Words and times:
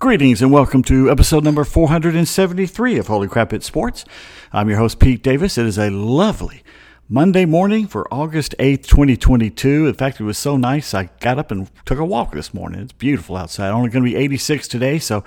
Greetings 0.00 0.40
and 0.40 0.52
welcome 0.52 0.84
to 0.84 1.10
episode 1.10 1.42
number 1.42 1.64
473 1.64 2.98
of 2.98 3.08
Holy 3.08 3.26
Crap 3.26 3.52
It's 3.52 3.66
Sports. 3.66 4.04
I'm 4.52 4.68
your 4.68 4.78
host, 4.78 5.00
Pete 5.00 5.24
Davis. 5.24 5.58
It 5.58 5.66
is 5.66 5.76
a 5.76 5.90
lovely 5.90 6.62
Monday 7.08 7.44
morning 7.44 7.88
for 7.88 8.06
August 8.14 8.54
8th, 8.60 8.86
2022. 8.86 9.88
In 9.88 9.94
fact, 9.94 10.20
it 10.20 10.22
was 10.22 10.38
so 10.38 10.56
nice, 10.56 10.94
I 10.94 11.10
got 11.18 11.40
up 11.40 11.50
and 11.50 11.68
took 11.84 11.98
a 11.98 12.04
walk 12.04 12.30
this 12.30 12.54
morning. 12.54 12.82
It's 12.82 12.92
beautiful 12.92 13.36
outside. 13.36 13.70
Only 13.70 13.90
going 13.90 14.04
to 14.04 14.08
be 14.08 14.14
86 14.14 14.68
today, 14.68 15.00
so 15.00 15.24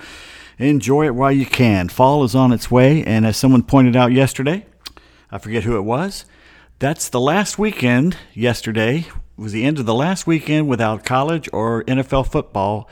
enjoy 0.57 1.06
it 1.06 1.16
while 1.16 1.34
you 1.34 1.46
can. 1.46 1.90
Fall 1.90 2.24
is 2.24 2.34
on 2.34 2.54
its 2.54 2.72
way, 2.72 3.04
and 3.04 3.26
as 3.26 3.36
someone 3.36 3.64
pointed 3.64 3.98
out 3.98 4.14
yesterday, 4.14 4.66
I 5.30 5.38
forget 5.38 5.66
who 5.66 5.76
it 5.76 5.82
was, 5.82 6.24
that's 6.80 7.10
the 7.10 7.20
last 7.20 7.60
weekend 7.60 8.16
yesterday, 8.34 9.08
was 9.36 9.52
the 9.52 9.66
end 9.66 9.80
of 9.80 9.86
the 9.86 9.94
last 9.94 10.26
weekend 10.26 10.70
without 10.70 11.04
college 11.04 11.50
or 11.52 11.84
NFL 11.84 12.32
football 12.32 12.90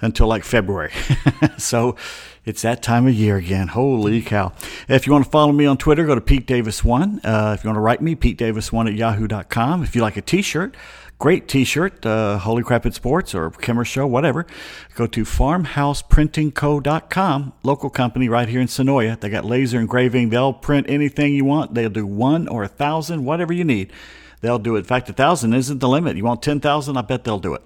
until 0.00 0.26
like 0.26 0.44
February. 0.44 0.92
so 1.58 1.96
it's 2.44 2.62
that 2.62 2.82
time 2.82 3.06
of 3.06 3.14
year 3.14 3.36
again. 3.36 3.68
Holy 3.68 4.22
cow. 4.22 4.52
If 4.88 5.06
you 5.06 5.12
want 5.12 5.26
to 5.26 5.30
follow 5.30 5.52
me 5.52 5.66
on 5.66 5.76
Twitter, 5.76 6.04
go 6.04 6.14
to 6.14 6.20
Pete 6.20 6.46
Davis1. 6.46 7.20
Uh, 7.24 7.54
if 7.54 7.64
you 7.64 7.68
want 7.68 7.76
to 7.76 7.80
write 7.80 8.00
me, 8.00 8.14
Pete 8.14 8.38
Davis1 8.38 8.88
at 8.88 8.94
yahoo.com. 8.94 9.82
If 9.82 9.94
you 9.94 10.00
like 10.02 10.16
a 10.16 10.22
t 10.22 10.40
shirt, 10.42 10.74
great 11.18 11.48
t-shirt, 11.48 12.06
uh, 12.06 12.38
Holy 12.38 12.62
Crap 12.62 12.86
It's 12.86 12.96
Sports 12.96 13.34
or 13.34 13.50
Kimmer 13.50 13.84
Show, 13.84 14.06
whatever. 14.06 14.46
Go 14.94 15.06
to 15.06 15.24
farmhouseprintingco.com, 15.24 17.52
local 17.62 17.90
company 17.90 18.28
right 18.28 18.48
here 18.48 18.60
in 18.60 18.66
Senoia. 18.66 19.20
They 19.20 19.28
got 19.28 19.44
laser 19.44 19.78
engraving. 19.78 20.30
They'll 20.30 20.54
print 20.54 20.88
anything 20.88 21.34
you 21.34 21.44
want. 21.44 21.74
They'll 21.74 21.90
do 21.90 22.06
one 22.06 22.48
or 22.48 22.64
a 22.64 22.68
thousand, 22.68 23.26
whatever 23.26 23.52
you 23.52 23.64
need 23.64 23.92
they'll 24.40 24.58
do 24.58 24.76
it. 24.76 24.80
In 24.80 24.84
fact, 24.84 25.08
a 25.08 25.12
thousand 25.12 25.54
isn't 25.54 25.78
the 25.78 25.88
limit. 25.88 26.16
You 26.16 26.24
want 26.24 26.42
ten 26.42 26.60
thousand? 26.60 26.96
I 26.96 27.02
bet 27.02 27.24
they'll 27.24 27.38
do 27.38 27.54
it. 27.54 27.62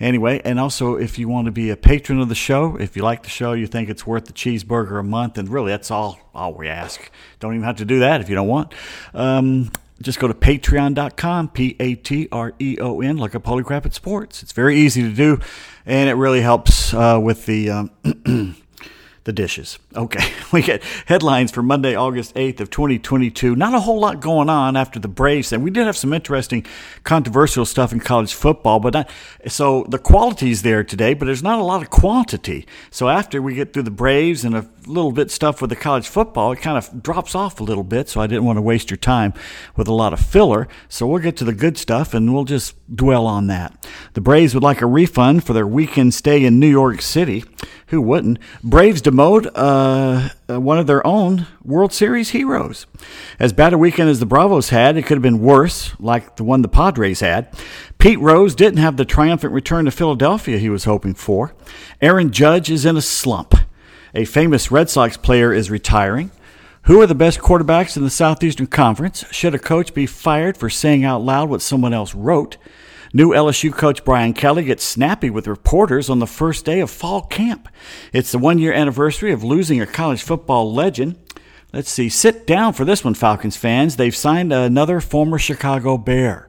Anyway, 0.00 0.40
and 0.44 0.58
also 0.58 0.96
if 0.96 1.18
you 1.18 1.28
want 1.28 1.46
to 1.46 1.52
be 1.52 1.70
a 1.70 1.76
patron 1.76 2.20
of 2.20 2.28
the 2.28 2.34
show, 2.34 2.76
if 2.76 2.96
you 2.96 3.02
like 3.02 3.22
the 3.22 3.30
show, 3.30 3.52
you 3.52 3.66
think 3.66 3.88
it's 3.88 4.06
worth 4.06 4.26
the 4.26 4.32
cheeseburger 4.32 4.98
a 4.98 5.02
month, 5.02 5.38
and 5.38 5.48
really 5.48 5.70
that's 5.70 5.90
all 5.90 6.18
all 6.34 6.54
we 6.54 6.68
ask. 6.68 7.10
Don't 7.40 7.54
even 7.54 7.64
have 7.64 7.76
to 7.76 7.84
do 7.84 8.00
that 8.00 8.20
if 8.20 8.28
you 8.28 8.34
don't 8.34 8.48
want. 8.48 8.74
Um, 9.12 9.70
just 10.02 10.18
go 10.18 10.26
to 10.26 10.34
patreon.com, 10.34 11.50
P 11.50 11.76
A 11.78 11.94
T 11.94 12.28
R 12.32 12.52
E 12.58 12.78
O 12.80 13.00
N, 13.00 13.16
like 13.16 13.34
a 13.34 13.38
Holy 13.38 13.64
at 13.68 13.94
Sports. 13.94 14.42
It's 14.42 14.52
very 14.52 14.76
easy 14.76 15.02
to 15.02 15.12
do, 15.12 15.38
and 15.86 16.08
it 16.08 16.14
really 16.14 16.40
helps 16.40 16.92
uh, 16.92 17.18
with 17.22 17.46
the. 17.46 17.70
Um, 17.70 18.56
the 19.24 19.32
dishes. 19.32 19.78
Okay, 19.94 20.32
we 20.52 20.62
get 20.62 20.82
headlines 21.06 21.50
for 21.50 21.62
Monday, 21.62 21.94
August 21.94 22.34
8th 22.34 22.60
of 22.60 22.70
2022. 22.70 23.56
Not 23.56 23.74
a 23.74 23.80
whole 23.80 23.98
lot 23.98 24.20
going 24.20 24.48
on 24.48 24.76
after 24.76 25.00
the 25.00 25.08
Braves, 25.08 25.52
and 25.52 25.64
we 25.64 25.70
did 25.70 25.86
have 25.86 25.96
some 25.96 26.12
interesting 26.12 26.64
controversial 27.02 27.64
stuff 27.64 27.92
in 27.92 28.00
college 28.00 28.34
football, 28.34 28.80
but 28.80 28.94
not, 28.94 29.10
so 29.46 29.84
the 29.88 29.98
quality's 29.98 30.62
there 30.62 30.84
today, 30.84 31.14
but 31.14 31.26
there's 31.26 31.42
not 31.42 31.58
a 31.58 31.64
lot 31.64 31.82
of 31.82 31.90
quantity. 31.90 32.66
So 32.90 33.08
after 33.08 33.40
we 33.40 33.54
get 33.54 33.72
through 33.72 33.84
the 33.84 33.90
Braves 33.90 34.44
and 34.44 34.54
a 34.54 34.68
little 34.86 35.12
bit 35.12 35.30
stuff 35.30 35.60
with 35.60 35.70
the 35.70 35.76
college 35.76 36.08
football, 36.08 36.52
it 36.52 36.60
kind 36.60 36.76
of 36.76 37.02
drops 37.02 37.34
off 37.34 37.60
a 37.60 37.64
little 37.64 37.84
bit, 37.84 38.08
so 38.08 38.20
I 38.20 38.26
didn't 38.26 38.44
want 38.44 38.58
to 38.58 38.62
waste 38.62 38.90
your 38.90 38.98
time 38.98 39.32
with 39.76 39.88
a 39.88 39.94
lot 39.94 40.12
of 40.12 40.20
filler. 40.20 40.68
So 40.88 41.06
we'll 41.06 41.22
get 41.22 41.36
to 41.38 41.44
the 41.44 41.52
good 41.52 41.78
stuff 41.78 42.14
and 42.14 42.34
we'll 42.34 42.44
just 42.44 42.74
dwell 42.94 43.26
on 43.26 43.46
that. 43.46 43.86
The 44.12 44.20
Braves 44.20 44.54
would 44.54 44.62
like 44.62 44.82
a 44.82 44.86
refund 44.86 45.44
for 45.44 45.52
their 45.52 45.66
weekend 45.66 46.12
stay 46.14 46.44
in 46.44 46.60
New 46.60 46.68
York 46.68 47.00
City. 47.00 47.44
Who 47.88 48.00
wouldn't? 48.00 48.38
Braves 48.62 49.02
demote 49.02 49.50
uh, 49.54 50.30
uh, 50.48 50.60
one 50.60 50.78
of 50.78 50.86
their 50.86 51.06
own 51.06 51.46
World 51.62 51.92
Series 51.92 52.30
heroes. 52.30 52.86
As 53.38 53.52
bad 53.52 53.72
a 53.72 53.78
weekend 53.78 54.08
as 54.08 54.20
the 54.20 54.26
Bravos 54.26 54.70
had, 54.70 54.96
it 54.96 55.02
could 55.02 55.16
have 55.16 55.22
been 55.22 55.40
worse, 55.40 55.92
like 56.00 56.36
the 56.36 56.44
one 56.44 56.62
the 56.62 56.68
Padres 56.68 57.20
had. 57.20 57.48
Pete 57.98 58.18
Rose 58.18 58.54
didn't 58.54 58.78
have 58.78 58.96
the 58.96 59.04
triumphant 59.04 59.52
return 59.52 59.84
to 59.84 59.90
Philadelphia 59.90 60.58
he 60.58 60.70
was 60.70 60.84
hoping 60.84 61.14
for. 61.14 61.54
Aaron 62.00 62.32
Judge 62.32 62.70
is 62.70 62.84
in 62.84 62.96
a 62.96 63.02
slump. 63.02 63.54
A 64.14 64.24
famous 64.24 64.70
Red 64.70 64.88
Sox 64.90 65.16
player 65.16 65.52
is 65.52 65.70
retiring. 65.70 66.30
Who 66.82 67.00
are 67.00 67.06
the 67.06 67.14
best 67.14 67.40
quarterbacks 67.40 67.96
in 67.96 68.04
the 68.04 68.10
Southeastern 68.10 68.66
Conference? 68.66 69.24
Should 69.30 69.54
a 69.54 69.58
coach 69.58 69.94
be 69.94 70.04
fired 70.04 70.56
for 70.56 70.68
saying 70.68 71.02
out 71.02 71.22
loud 71.22 71.48
what 71.48 71.62
someone 71.62 71.94
else 71.94 72.14
wrote? 72.14 72.58
New 73.16 73.30
LSU 73.30 73.72
coach 73.72 74.04
Brian 74.04 74.32
Kelly 74.32 74.64
gets 74.64 74.82
snappy 74.82 75.30
with 75.30 75.46
reporters 75.46 76.10
on 76.10 76.18
the 76.18 76.26
first 76.26 76.64
day 76.64 76.80
of 76.80 76.90
fall 76.90 77.22
camp. 77.22 77.68
It's 78.12 78.32
the 78.32 78.40
one 78.40 78.58
year 78.58 78.72
anniversary 78.72 79.30
of 79.30 79.44
losing 79.44 79.80
a 79.80 79.86
college 79.86 80.20
football 80.20 80.74
legend. 80.74 81.16
Let's 81.72 81.90
see, 81.90 82.08
sit 82.08 82.44
down 82.44 82.72
for 82.72 82.84
this 82.84 83.04
one, 83.04 83.14
Falcons 83.14 83.56
fans. 83.56 83.94
They've 83.94 84.16
signed 84.16 84.52
another 84.52 85.00
former 85.00 85.38
Chicago 85.38 85.96
Bear. 85.96 86.48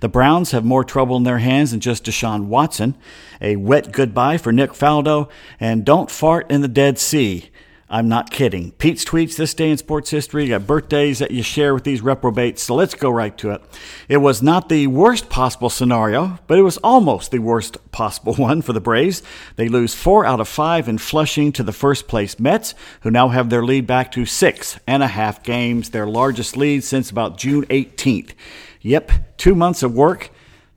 The 0.00 0.08
Browns 0.08 0.50
have 0.50 0.64
more 0.64 0.82
trouble 0.82 1.16
in 1.16 1.22
their 1.22 1.38
hands 1.38 1.70
than 1.70 1.78
just 1.78 2.06
Deshaun 2.06 2.46
Watson. 2.46 2.96
A 3.40 3.54
wet 3.54 3.92
goodbye 3.92 4.36
for 4.36 4.50
Nick 4.50 4.72
Faldo, 4.72 5.30
and 5.60 5.84
don't 5.84 6.10
fart 6.10 6.50
in 6.50 6.60
the 6.60 6.66
Dead 6.66 6.98
Sea. 6.98 7.50
I'm 7.92 8.08
not 8.08 8.30
kidding. 8.30 8.70
Pete's 8.72 9.04
tweets 9.04 9.34
this 9.34 9.52
day 9.52 9.68
in 9.68 9.76
sports 9.76 10.10
history. 10.10 10.44
You 10.44 10.50
got 10.50 10.64
birthdays 10.64 11.18
that 11.18 11.32
you 11.32 11.42
share 11.42 11.74
with 11.74 11.82
these 11.82 12.02
reprobates. 12.02 12.62
So 12.62 12.76
let's 12.76 12.94
go 12.94 13.10
right 13.10 13.36
to 13.38 13.50
it. 13.50 13.62
It 14.08 14.18
was 14.18 14.40
not 14.40 14.68
the 14.68 14.86
worst 14.86 15.28
possible 15.28 15.70
scenario, 15.70 16.38
but 16.46 16.56
it 16.56 16.62
was 16.62 16.76
almost 16.78 17.32
the 17.32 17.40
worst 17.40 17.78
possible 17.90 18.34
one 18.36 18.62
for 18.62 18.72
the 18.72 18.80
Braves. 18.80 19.24
They 19.56 19.68
lose 19.68 19.92
four 19.92 20.24
out 20.24 20.38
of 20.38 20.46
five 20.46 20.88
in 20.88 20.98
Flushing 20.98 21.50
to 21.50 21.64
the 21.64 21.72
first 21.72 22.06
place 22.06 22.38
Mets, 22.38 22.76
who 23.00 23.10
now 23.10 23.26
have 23.28 23.50
their 23.50 23.64
lead 23.64 23.88
back 23.88 24.12
to 24.12 24.24
six 24.24 24.78
and 24.86 25.02
a 25.02 25.08
half 25.08 25.42
games, 25.42 25.90
their 25.90 26.06
largest 26.06 26.56
lead 26.56 26.84
since 26.84 27.10
about 27.10 27.38
June 27.38 27.66
18th. 27.66 28.34
Yep, 28.82 29.36
two 29.36 29.56
months 29.56 29.82
of 29.82 29.92
work 29.94 30.30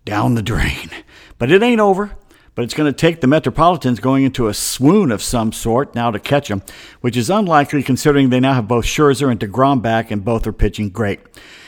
down 0.04 0.34
the 0.34 0.42
drain. 0.42 0.90
But 1.38 1.52
it 1.52 1.62
ain't 1.62 1.80
over 1.80 2.16
but 2.56 2.64
it's 2.64 2.74
going 2.74 2.92
to 2.92 2.96
take 2.96 3.22
the 3.22 3.28
Metropolitans 3.28 4.00
going 4.00 4.24
into 4.24 4.48
a 4.48 4.54
swoon 4.54 5.12
of 5.12 5.22
some 5.22 5.52
sort 5.52 5.96
now 5.96 6.12
to 6.12 6.20
catch 6.20 6.50
them, 6.50 6.62
which 7.02 7.18
is 7.18 7.30
unlikely 7.30 7.84
considering 7.84 8.30
they 8.30 8.40
now 8.40 8.54
have 8.54 8.68
both 8.68 8.86
Scherzer 8.86 9.32
and 9.32 9.40
DeGrom 9.40 9.82
back 9.82 10.12
and 10.12 10.24
both 10.24 10.46
are 10.46 10.54
pitching 10.54 10.90
great. 10.90 11.20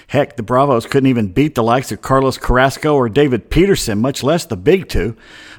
Heck, 0.07 0.35
the 0.35 0.43
Bravos 0.43 0.85
couldn't 0.85 1.09
even 1.09 1.29
beat 1.29 1.55
the 1.55 1.63
likes 1.63 1.91
of 1.91 2.01
Carlos 2.01 2.37
Carrasco 2.37 2.93
or 2.93 3.09
David 3.09 3.49
Peterson, 3.49 3.99
much 3.99 4.23
less 4.23 4.45
the 4.45 4.55
big 4.55 4.87
two. 4.87 5.15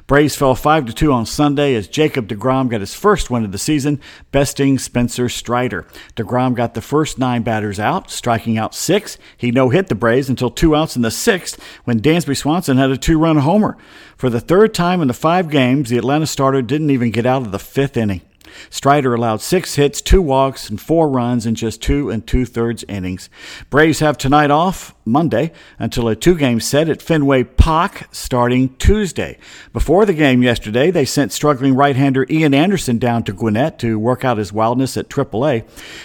Braves 0.07 0.37
fell 0.37 0.55
5 0.55 0.85
to 0.85 0.93
2 0.93 1.11
on 1.11 1.25
Sunday 1.25 1.75
as 1.75 1.89
Jacob 1.89 2.29
DeGrom 2.29 2.69
got 2.69 2.79
his 2.79 2.93
first 2.93 3.29
win 3.29 3.43
of 3.43 3.51
the 3.51 3.57
season, 3.57 3.99
besting 4.31 4.79
Spencer 4.79 5.27
Strider. 5.27 5.85
DeGrom 6.15 6.55
got 6.55 6.75
the 6.75 6.81
first 6.81 7.19
nine 7.19 7.43
batters 7.43 7.77
out, 7.77 8.09
striking 8.09 8.57
out 8.57 8.73
six. 8.73 9.17
He 9.35 9.51
no 9.51 9.67
hit 9.67 9.87
the 9.87 9.95
Braves 9.95 10.29
until 10.29 10.49
two 10.49 10.75
outs 10.75 10.95
in 10.95 11.01
the 11.01 11.11
sixth 11.11 11.61
when 11.83 11.99
Dansby 11.99 12.37
Swanson 12.37 12.77
had 12.77 12.89
a 12.89 12.97
two 12.97 13.19
run 13.19 13.37
homer. 13.37 13.77
For 14.15 14.29
the 14.29 14.39
third 14.39 14.73
time 14.73 15.01
in 15.01 15.09
the 15.09 15.13
five 15.13 15.49
games, 15.49 15.89
the 15.89 15.97
Atlanta 15.97 16.25
starter 16.25 16.61
didn't 16.61 16.89
even 16.89 17.11
get 17.11 17.25
out 17.25 17.41
of 17.41 17.51
the 17.51 17.59
fifth 17.59 17.97
inning. 17.97 18.21
Strider 18.69 19.13
allowed 19.13 19.41
six 19.41 19.75
hits, 19.75 20.01
two 20.01 20.21
walks, 20.21 20.69
and 20.69 20.79
four 20.79 21.09
runs 21.09 21.45
in 21.45 21.55
just 21.55 21.81
two 21.81 22.09
and 22.09 22.25
two 22.25 22.45
thirds 22.45 22.83
innings. 22.87 23.29
Braves 23.69 23.99
have 23.99 24.17
tonight 24.17 24.51
off, 24.51 24.95
Monday, 25.05 25.51
until 25.79 26.07
a 26.07 26.15
two 26.15 26.35
game 26.35 26.59
set 26.59 26.89
at 26.89 27.01
Fenway 27.01 27.43
Park 27.43 28.07
starting 28.11 28.75
Tuesday. 28.77 29.37
Before 29.73 30.05
the 30.05 30.13
game 30.13 30.43
yesterday, 30.43 30.91
they 30.91 31.05
sent 31.05 31.31
struggling 31.31 31.75
right 31.75 31.95
hander 31.95 32.25
Ian 32.29 32.53
Anderson 32.53 32.97
down 32.97 33.23
to 33.23 33.33
Gwinnett 33.33 33.79
to 33.79 33.97
work 33.97 34.25
out 34.25 34.37
his 34.37 34.53
wildness 34.53 34.97
at 34.97 35.09
AAA. 35.09 35.63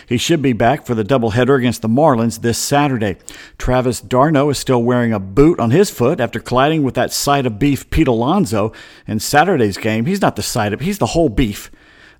He 0.08 0.16
should 0.16 0.42
be 0.42 0.52
back 0.52 0.86
for 0.86 0.94
the 0.94 1.04
doubleheader 1.04 1.58
against 1.58 1.82
the 1.82 1.88
Marlins 1.88 2.40
this 2.40 2.58
Saturday. 2.58 3.16
Travis 3.58 4.00
d'Arnaud 4.00 4.50
is 4.50 4.58
still 4.58 4.82
wearing 4.82 5.12
a 5.12 5.20
boot 5.20 5.58
on 5.58 5.70
his 5.70 5.90
foot 5.90 6.20
after 6.20 6.40
colliding 6.40 6.82
with 6.82 6.94
that 6.94 7.12
side 7.12 7.46
of 7.46 7.58
beef 7.58 7.90
Pete 7.90 8.08
Alonso 8.08 8.72
in 9.06 9.18
Saturday's 9.18 9.76
game. 9.76 10.06
He's 10.06 10.20
not 10.20 10.36
the 10.36 10.42
side 10.42 10.72
of, 10.72 10.78
beef, 10.78 10.86
he's 10.86 10.98
the 10.98 11.06
whole 11.06 11.28
beef. 11.28 11.70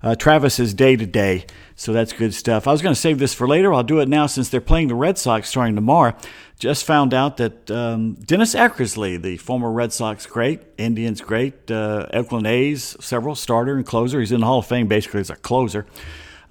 Uh, 0.03 0.15
Travis 0.15 0.59
is 0.59 0.73
day 0.73 0.97
to 0.97 1.05
day, 1.05 1.45
so 1.75 1.93
that's 1.93 2.11
good 2.11 2.33
stuff. 2.33 2.67
I 2.67 2.73
was 2.73 2.81
going 2.81 2.93
to 2.93 2.99
save 2.99 3.19
this 3.19 3.33
for 3.33 3.47
later. 3.47 3.73
I'll 3.73 3.83
do 3.83 3.99
it 3.99 4.09
now 4.09 4.25
since 4.27 4.49
they're 4.49 4.59
playing 4.59 4.89
the 4.89 4.95
Red 4.95 5.17
Sox 5.17 5.47
starting 5.47 5.75
tomorrow. 5.75 6.13
Just 6.59 6.83
found 6.83 7.13
out 7.13 7.37
that 7.37 7.71
um, 7.71 8.15
Dennis 8.15 8.53
Eckersley, 8.53 9.21
the 9.21 9.37
former 9.37 9.71
Red 9.71 9.93
Sox 9.93 10.25
great, 10.25 10.61
Indians 10.77 11.21
great, 11.21 11.71
uh, 11.71 12.07
Oakland 12.13 12.45
A's, 12.47 12.97
several 12.99 13.33
starter 13.33 13.77
and 13.77 13.85
closer. 13.85 14.19
He's 14.19 14.33
in 14.33 14.41
the 14.41 14.45
Hall 14.45 14.59
of 14.59 14.65
Fame 14.65 14.87
basically 14.87 15.21
as 15.21 15.29
a 15.29 15.37
closer. 15.37 15.85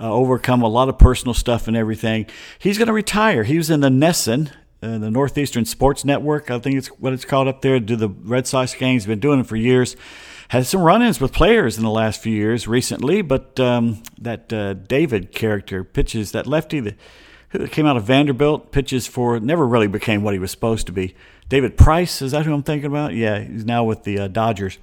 Uh, 0.00 0.10
overcome 0.10 0.62
a 0.62 0.68
lot 0.68 0.88
of 0.88 0.98
personal 0.98 1.34
stuff 1.34 1.68
and 1.68 1.76
everything. 1.76 2.26
He's 2.58 2.78
going 2.78 2.88
to 2.88 2.94
retire. 2.94 3.44
He 3.44 3.58
was 3.58 3.68
in 3.68 3.80
the 3.80 3.90
NESN, 3.90 4.50
uh, 4.82 4.98
the 4.98 5.10
Northeastern 5.10 5.66
Sports 5.66 6.06
Network, 6.06 6.50
I 6.50 6.58
think 6.58 6.76
it's 6.76 6.88
what 6.88 7.12
it's 7.12 7.26
called 7.26 7.48
up 7.48 7.60
there, 7.60 7.78
do 7.78 7.96
the 7.96 8.08
Red 8.08 8.46
Sox 8.46 8.74
games. 8.74 9.02
He's 9.02 9.08
been 9.08 9.20
doing 9.20 9.40
it 9.40 9.46
for 9.46 9.56
years 9.56 9.94
had 10.48 10.66
some 10.66 10.82
run-ins 10.82 11.20
with 11.20 11.32
players 11.32 11.76
in 11.76 11.84
the 11.84 11.90
last 11.90 12.20
few 12.20 12.34
years 12.34 12.68
recently, 12.68 13.22
but 13.22 13.58
um, 13.58 14.02
that 14.20 14.52
uh, 14.52 14.74
David 14.74 15.32
character 15.32 15.84
pitches 15.84 16.32
that 16.32 16.46
lefty 16.46 16.80
that 16.80 16.96
came 17.70 17.86
out 17.86 17.96
of 17.96 18.04
Vanderbilt 18.04 18.72
pitches 18.72 19.06
for 19.06 19.38
never 19.40 19.66
really 19.66 19.86
became 19.86 20.22
what 20.22 20.34
he 20.34 20.40
was 20.40 20.50
supposed 20.50 20.86
to 20.86 20.92
be. 20.92 21.14
David 21.48 21.76
Price 21.76 22.22
is 22.22 22.32
that 22.32 22.46
who 22.46 22.54
I'm 22.54 22.62
thinking 22.62 22.86
about? 22.86 23.14
Yeah, 23.14 23.40
he's 23.40 23.64
now 23.64 23.84
with 23.84 24.04
the 24.04 24.20
uh, 24.20 24.28
Dodgers. 24.28 24.78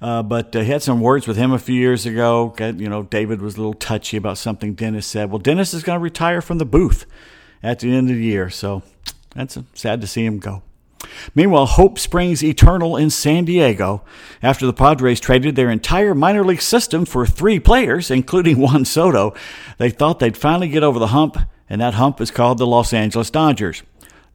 Uh, 0.00 0.22
but 0.22 0.54
uh, 0.54 0.60
he 0.60 0.70
had 0.70 0.82
some 0.82 1.00
words 1.00 1.26
with 1.26 1.36
him 1.36 1.52
a 1.52 1.58
few 1.58 1.74
years 1.74 2.04
ago. 2.06 2.54
You 2.58 2.88
know, 2.88 3.02
David 3.02 3.40
was 3.40 3.54
a 3.54 3.58
little 3.58 3.74
touchy 3.74 4.16
about 4.16 4.38
something 4.38 4.74
Dennis 4.74 5.06
said. 5.06 5.30
Well, 5.30 5.38
Dennis 5.38 5.72
is 5.72 5.82
going 5.82 5.98
to 5.98 6.02
retire 6.02 6.42
from 6.42 6.58
the 6.58 6.66
booth 6.66 7.06
at 7.62 7.80
the 7.80 7.92
end 7.94 8.10
of 8.10 8.16
the 8.16 8.22
year, 8.22 8.50
so 8.50 8.82
that's 9.34 9.58
sad 9.74 10.00
to 10.02 10.06
see 10.06 10.24
him 10.24 10.38
go. 10.38 10.62
Meanwhile, 11.34 11.66
hope 11.66 11.98
springs 11.98 12.42
eternal 12.42 12.96
in 12.96 13.10
San 13.10 13.44
Diego 13.44 14.02
after 14.42 14.66
the 14.66 14.72
Padres 14.72 15.20
traded 15.20 15.56
their 15.56 15.70
entire 15.70 16.14
minor 16.14 16.44
league 16.44 16.62
system 16.62 17.04
for 17.04 17.26
three 17.26 17.60
players, 17.60 18.10
including 18.10 18.58
Juan 18.60 18.84
Soto. 18.84 19.34
They 19.78 19.90
thought 19.90 20.18
they'd 20.18 20.36
finally 20.36 20.68
get 20.68 20.82
over 20.82 20.98
the 20.98 21.08
hump, 21.08 21.38
and 21.68 21.80
that 21.80 21.94
hump 21.94 22.20
is 22.20 22.30
called 22.30 22.58
the 22.58 22.66
Los 22.66 22.92
Angeles 22.92 23.30
Dodgers. 23.30 23.82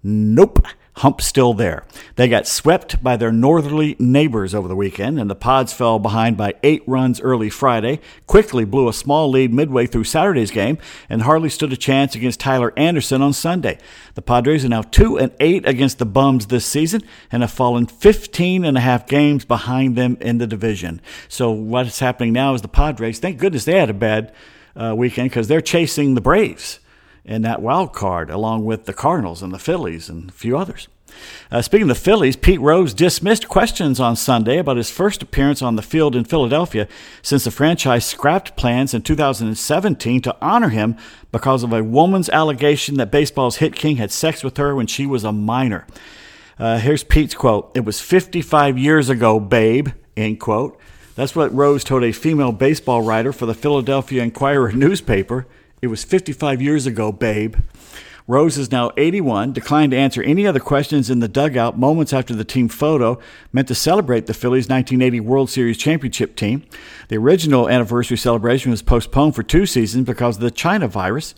Nope. 0.03 0.65
Hump 0.95 1.21
still 1.21 1.53
there. 1.53 1.85
They 2.15 2.27
got 2.27 2.45
swept 2.45 3.01
by 3.01 3.15
their 3.15 3.31
northerly 3.31 3.95
neighbors 3.97 4.53
over 4.53 4.67
the 4.67 4.75
weekend, 4.75 5.19
and 5.19 5.29
the 5.29 5.35
Pods 5.35 5.71
fell 5.71 5.99
behind 5.99 6.35
by 6.35 6.53
eight 6.63 6.83
runs 6.85 7.21
early 7.21 7.49
Friday, 7.49 8.01
quickly 8.27 8.65
blew 8.65 8.89
a 8.89 8.93
small 8.93 9.29
lead 9.29 9.53
midway 9.53 9.87
through 9.87 10.03
Saturday's 10.03 10.51
game, 10.51 10.77
and 11.09 11.21
hardly 11.21 11.49
stood 11.49 11.71
a 11.71 11.77
chance 11.77 12.13
against 12.13 12.41
Tyler 12.41 12.73
Anderson 12.75 13.21
on 13.21 13.31
Sunday. 13.31 13.77
The 14.15 14.21
Padres 14.21 14.65
are 14.65 14.69
now 14.69 14.81
2 14.81 15.17
and 15.17 15.31
8 15.39 15.65
against 15.65 15.97
the 15.97 16.05
Bums 16.05 16.47
this 16.47 16.65
season 16.65 17.01
and 17.31 17.41
have 17.41 17.51
fallen 17.51 17.85
15 17.87 18.65
and 18.65 18.77
a 18.77 18.81
half 18.81 19.07
games 19.07 19.45
behind 19.45 19.95
them 19.95 20.17
in 20.19 20.39
the 20.39 20.47
division. 20.47 20.99
So 21.29 21.51
what's 21.51 21.99
happening 21.99 22.33
now 22.33 22.53
is 22.53 22.61
the 22.61 22.67
Padres, 22.67 23.19
thank 23.19 23.37
goodness 23.37 23.63
they 23.63 23.79
had 23.79 23.89
a 23.89 23.93
bad 23.93 24.33
uh, 24.75 24.93
weekend 24.95 25.29
because 25.29 25.47
they're 25.47 25.61
chasing 25.61 26.15
the 26.15 26.21
Braves 26.21 26.79
in 27.25 27.41
that 27.43 27.61
wild 27.61 27.93
card, 27.93 28.29
along 28.29 28.65
with 28.65 28.85
the 28.85 28.93
Cardinals 28.93 29.41
and 29.41 29.53
the 29.53 29.59
Phillies 29.59 30.09
and 30.09 30.29
a 30.29 30.33
few 30.33 30.57
others. 30.57 30.87
Uh, 31.51 31.61
speaking 31.61 31.83
of 31.83 31.95
the 31.95 32.03
Phillies, 32.03 32.35
Pete 32.35 32.61
Rose 32.61 32.93
dismissed 32.93 33.47
questions 33.47 33.99
on 33.99 34.15
Sunday 34.15 34.57
about 34.57 34.77
his 34.77 34.89
first 34.89 35.21
appearance 35.21 35.61
on 35.61 35.75
the 35.75 35.81
field 35.81 36.15
in 36.15 36.23
Philadelphia 36.23 36.87
since 37.21 37.43
the 37.43 37.51
franchise 37.51 38.05
scrapped 38.05 38.55
plans 38.55 38.93
in 38.93 39.01
2017 39.01 40.21
to 40.21 40.35
honor 40.41 40.69
him 40.69 40.95
because 41.31 41.63
of 41.63 41.73
a 41.73 41.83
woman's 41.83 42.29
allegation 42.29 42.95
that 42.95 43.11
baseball's 43.11 43.57
hit 43.57 43.75
king 43.75 43.97
had 43.97 44.11
sex 44.11 44.43
with 44.43 44.57
her 44.57 44.75
when 44.75 44.87
she 44.87 45.05
was 45.05 45.23
a 45.23 45.31
minor. 45.31 45.85
Uh, 46.57 46.77
here's 46.79 47.03
Pete's 47.03 47.35
quote 47.35 47.71
It 47.75 47.85
was 47.85 47.99
55 47.99 48.77
years 48.77 49.09
ago, 49.09 49.39
babe, 49.39 49.89
end 50.15 50.39
quote. 50.39 50.79
That's 51.15 51.35
what 51.35 51.53
Rose 51.53 51.83
told 51.83 52.03
a 52.03 52.11
female 52.13 52.51
baseball 52.51 53.01
writer 53.01 53.33
for 53.33 53.45
the 53.45 53.53
Philadelphia 53.53 54.23
Inquirer 54.23 54.71
newspaper. 54.71 55.45
It 55.81 55.87
was 55.87 56.03
55 56.03 56.61
years 56.61 56.85
ago, 56.85 57.11
babe. 57.11 57.55
Rose 58.27 58.55
is 58.55 58.71
now 58.71 58.91
81, 58.97 59.51
declined 59.51 59.93
to 59.93 59.97
answer 59.97 60.21
any 60.21 60.45
other 60.45 60.59
questions 60.59 61.09
in 61.09 61.21
the 61.21 61.27
dugout 61.27 61.75
moments 61.75 62.13
after 62.13 62.35
the 62.35 62.45
team 62.45 62.69
photo 62.69 63.19
meant 63.51 63.67
to 63.67 63.73
celebrate 63.73 64.27
the 64.27 64.35
Phillies' 64.35 64.69
1980 64.69 65.19
World 65.21 65.49
Series 65.49 65.79
championship 65.79 66.35
team. 66.35 66.63
The 67.07 67.17
original 67.17 67.67
anniversary 67.67 68.17
celebration 68.17 68.69
was 68.69 68.83
postponed 68.83 69.33
for 69.33 69.41
two 69.41 69.65
seasons 69.65 70.05
because 70.05 70.35
of 70.35 70.43
the 70.43 70.51
China 70.51 70.87
virus. 70.87 71.33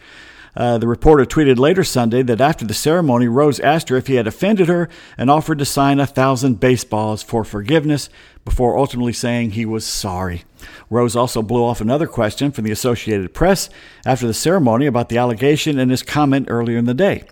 Uh, 0.55 0.77
the 0.77 0.87
reporter 0.87 1.25
tweeted 1.25 1.57
later 1.57 1.83
Sunday 1.83 2.21
that 2.21 2.41
after 2.41 2.65
the 2.65 2.73
ceremony, 2.73 3.27
Rose 3.27 3.61
asked 3.61 3.87
her 3.89 3.95
if 3.95 4.07
he 4.07 4.15
had 4.15 4.27
offended 4.27 4.67
her 4.67 4.89
and 5.17 5.31
offered 5.31 5.59
to 5.59 5.65
sign 5.65 6.01
a 6.01 6.05
thousand 6.05 6.59
baseballs 6.59 7.23
for 7.23 7.43
forgiveness 7.43 8.09
before 8.45 8.77
ultimately 8.77 9.13
saying 9.13 9.51
he 9.51 9.65
was 9.65 9.85
sorry. 9.85 10.43
Rose 10.89 11.15
also 11.15 11.41
blew 11.41 11.63
off 11.63 11.81
another 11.81 12.07
question 12.07 12.51
from 12.51 12.65
the 12.65 12.71
Associated 12.71 13.33
Press 13.33 13.69
after 14.05 14.27
the 14.27 14.33
ceremony 14.33 14.85
about 14.85 15.09
the 15.09 15.17
allegation 15.17 15.79
and 15.79 15.91
his 15.91 16.03
comment 16.03 16.47
earlier 16.49 16.77
in 16.77 16.85
the 16.85 16.93
day. 16.93 17.23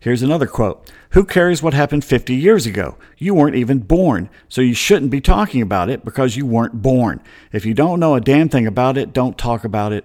Here's 0.00 0.22
another 0.22 0.46
quote 0.46 0.90
Who 1.10 1.24
cares 1.24 1.62
what 1.62 1.74
happened 1.74 2.04
50 2.04 2.34
years 2.34 2.66
ago? 2.66 2.96
You 3.18 3.34
weren't 3.34 3.56
even 3.56 3.80
born, 3.80 4.28
so 4.48 4.60
you 4.60 4.74
shouldn't 4.74 5.10
be 5.10 5.20
talking 5.20 5.62
about 5.62 5.88
it 5.88 6.04
because 6.04 6.36
you 6.36 6.46
weren't 6.46 6.82
born. 6.82 7.22
If 7.52 7.64
you 7.64 7.74
don't 7.74 8.00
know 8.00 8.14
a 8.14 8.20
damn 8.20 8.48
thing 8.48 8.66
about 8.66 8.98
it, 8.98 9.12
don't 9.12 9.38
talk 9.38 9.64
about 9.64 9.92
it. 9.92 10.04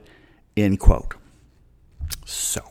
End 0.55 0.79
quote. 0.79 1.15
So, 2.25 2.61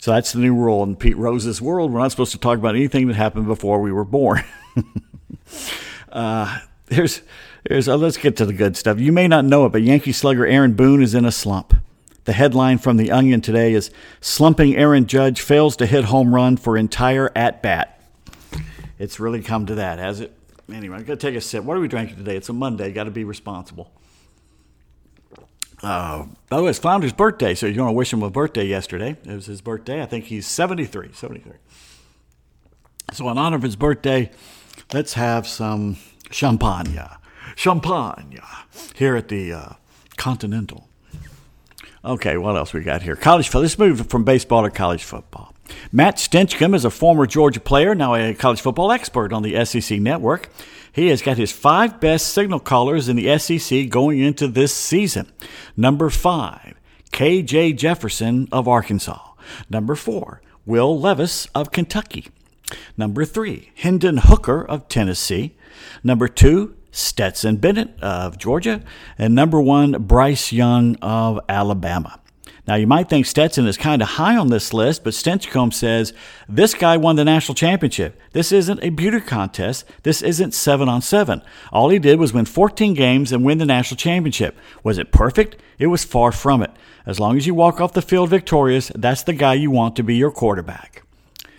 so 0.00 0.12
that's 0.12 0.32
the 0.32 0.40
new 0.40 0.54
rule 0.54 0.82
in 0.82 0.96
Pete 0.96 1.16
Rose's 1.16 1.62
world. 1.62 1.92
We're 1.92 2.00
not 2.00 2.10
supposed 2.10 2.32
to 2.32 2.38
talk 2.38 2.58
about 2.58 2.76
anything 2.76 3.08
that 3.08 3.16
happened 3.16 3.46
before 3.46 3.80
we 3.80 3.92
were 3.92 4.04
born. 4.04 4.44
uh, 6.12 6.60
here's, 6.90 7.22
here's 7.68 7.88
uh, 7.88 7.96
let's 7.96 8.16
get 8.16 8.36
to 8.36 8.46
the 8.46 8.52
good 8.52 8.76
stuff. 8.76 8.98
You 8.98 9.12
may 9.12 9.28
not 9.28 9.44
know 9.44 9.66
it, 9.66 9.72
but 9.72 9.82
Yankee 9.82 10.12
slugger 10.12 10.46
Aaron 10.46 10.74
Boone 10.74 11.02
is 11.02 11.14
in 11.14 11.24
a 11.24 11.32
slump. 11.32 11.74
The 12.24 12.32
headline 12.32 12.78
from 12.78 12.96
The 12.96 13.10
Onion 13.10 13.42
today 13.42 13.74
is 13.74 13.90
Slumping 14.20 14.76
Aaron 14.76 15.06
Judge 15.06 15.42
fails 15.42 15.76
to 15.76 15.86
hit 15.86 16.04
home 16.04 16.34
run 16.34 16.56
for 16.56 16.76
entire 16.76 17.30
at 17.36 17.62
bat. 17.62 18.00
It's 18.98 19.20
really 19.20 19.42
come 19.42 19.66
to 19.66 19.74
that, 19.74 19.98
has 19.98 20.20
it? 20.20 20.32
Anyway, 20.72 20.96
I'm 20.96 21.04
going 21.04 21.18
to 21.18 21.26
take 21.26 21.36
a 21.36 21.40
sip. 21.40 21.64
What 21.64 21.76
are 21.76 21.80
we 21.80 21.88
drinking 21.88 22.16
today? 22.16 22.36
It's 22.36 22.48
a 22.48 22.54
Monday. 22.54 22.92
Got 22.92 23.04
to 23.04 23.10
be 23.10 23.24
responsible. 23.24 23.92
Uh, 25.82 26.24
by 26.48 26.56
the 26.56 26.62
way, 26.62 26.70
it's 26.70 26.78
Flounder's 26.78 27.12
birthday, 27.12 27.54
so 27.54 27.66
you're 27.66 27.76
going 27.76 27.88
to 27.88 27.92
wish 27.92 28.10
him 28.10 28.22
a 28.22 28.30
birthday 28.30 28.64
yesterday. 28.64 29.16
It 29.22 29.34
was 29.34 29.44
his 29.44 29.60
birthday. 29.60 30.00
I 30.00 30.06
think 30.06 30.24
he's 30.24 30.46
73. 30.46 31.10
73. 31.12 31.52
So, 33.12 33.28
in 33.28 33.36
honor 33.36 33.56
of 33.56 33.62
his 33.62 33.76
birthday, 33.76 34.30
let's 34.94 35.12
have 35.12 35.46
some 35.46 35.98
champagne. 36.34 37.00
Champagne 37.56 38.40
here 38.94 39.16
at 39.16 39.28
the 39.28 39.52
uh, 39.52 39.68
Continental. 40.16 40.88
Okay, 42.04 42.36
what 42.36 42.56
else 42.56 42.72
we 42.72 42.82
got 42.82 43.02
here? 43.02 43.16
College 43.16 43.46
football. 43.46 43.62
Let's 43.62 43.78
move 43.78 44.06
from 44.08 44.24
baseball 44.24 44.62
to 44.62 44.70
college 44.70 45.04
football. 45.04 45.54
Matt 45.90 46.16
Stinchcomb 46.16 46.74
is 46.74 46.84
a 46.84 46.90
former 46.90 47.26
Georgia 47.26 47.60
player, 47.60 47.94
now 47.94 48.14
a 48.14 48.34
college 48.34 48.60
football 48.60 48.92
expert 48.92 49.32
on 49.32 49.42
the 49.42 49.64
SEC 49.64 49.98
network. 50.00 50.50
He 50.92 51.08
has 51.08 51.22
got 51.22 51.38
his 51.38 51.50
five 51.50 52.00
best 52.00 52.28
signal 52.28 52.60
callers 52.60 53.08
in 53.08 53.16
the 53.16 53.38
SEC 53.38 53.88
going 53.88 54.20
into 54.20 54.46
this 54.46 54.74
season. 54.74 55.32
Number 55.76 56.10
five, 56.10 56.74
KJ 57.12 57.76
Jefferson 57.76 58.48
of 58.52 58.68
Arkansas. 58.68 59.32
Number 59.70 59.94
four, 59.94 60.42
Will 60.66 60.98
Levis 60.98 61.46
of 61.54 61.72
Kentucky. 61.72 62.28
Number 62.96 63.24
three, 63.24 63.70
Hendon 63.76 64.18
Hooker 64.18 64.64
of 64.64 64.88
Tennessee. 64.88 65.54
Number 66.02 66.28
two, 66.28 66.76
Stetson 66.90 67.56
Bennett 67.56 68.00
of 68.00 68.38
Georgia. 68.38 68.82
And 69.18 69.34
number 69.34 69.60
one, 69.60 69.92
Bryce 70.02 70.52
Young 70.52 70.96
of 70.96 71.40
Alabama. 71.48 72.20
Now, 72.66 72.76
you 72.76 72.86
might 72.86 73.10
think 73.10 73.26
Stetson 73.26 73.66
is 73.66 73.76
kind 73.76 74.00
of 74.00 74.08
high 74.08 74.38
on 74.38 74.48
this 74.48 74.72
list, 74.72 75.04
but 75.04 75.12
Stinchcomb 75.12 75.72
says 75.74 76.14
this 76.48 76.72
guy 76.72 76.96
won 76.96 77.16
the 77.16 77.24
national 77.24 77.54
championship. 77.54 78.18
This 78.32 78.52
isn't 78.52 78.82
a 78.82 78.88
beauty 78.88 79.20
contest. 79.20 79.84
This 80.02 80.22
isn't 80.22 80.54
seven 80.54 80.88
on 80.88 81.02
seven. 81.02 81.42
All 81.72 81.90
he 81.90 81.98
did 81.98 82.18
was 82.18 82.32
win 82.32 82.46
14 82.46 82.94
games 82.94 83.32
and 83.32 83.44
win 83.44 83.58
the 83.58 83.66
national 83.66 83.98
championship. 83.98 84.56
Was 84.82 84.96
it 84.96 85.12
perfect? 85.12 85.56
It 85.78 85.88
was 85.88 86.04
far 86.04 86.32
from 86.32 86.62
it. 86.62 86.70
As 87.04 87.20
long 87.20 87.36
as 87.36 87.46
you 87.46 87.54
walk 87.54 87.82
off 87.82 87.92
the 87.92 88.00
field 88.00 88.30
victorious, 88.30 88.90
that's 88.94 89.24
the 89.24 89.34
guy 89.34 89.54
you 89.54 89.70
want 89.70 89.94
to 89.96 90.02
be 90.02 90.16
your 90.16 90.30
quarterback. 90.30 91.03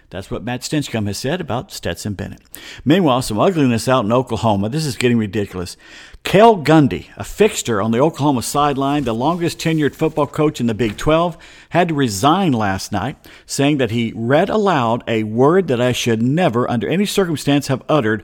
That's 0.09 0.29
what 0.29 0.43
Matt 0.43 0.61
Stinchcomb 0.61 1.07
has 1.07 1.17
said 1.17 1.41
about 1.41 1.71
Stetson 1.71 2.13
Bennett. 2.13 2.41
Meanwhile, 2.83 3.23
some 3.23 3.39
ugliness 3.39 3.87
out 3.87 4.05
in 4.05 4.11
Oklahoma. 4.11 4.69
This 4.69 4.85
is 4.85 4.95
getting 4.95 5.17
ridiculous. 5.17 5.77
Cale 6.23 6.57
Gundy, 6.63 7.07
a 7.17 7.23
fixture 7.23 7.81
on 7.81 7.91
the 7.91 7.99
Oklahoma 7.99 8.41
sideline, 8.41 9.03
the 9.03 9.13
longest 9.13 9.59
tenured 9.59 9.95
football 9.95 10.27
coach 10.27 10.59
in 10.59 10.67
the 10.67 10.73
Big 10.73 10.97
12, 10.97 11.37
had 11.69 11.89
to 11.89 11.93
resign 11.93 12.51
last 12.51 12.91
night, 12.91 13.17
saying 13.45 13.77
that 13.77 13.91
he 13.91 14.11
read 14.15 14.49
aloud 14.49 15.03
a 15.07 15.23
word 15.23 15.67
that 15.67 15.81
I 15.81 15.91
should 15.91 16.21
never, 16.21 16.69
under 16.69 16.87
any 16.87 17.05
circumstance, 17.05 17.67
have 17.67 17.83
uttered 17.89 18.23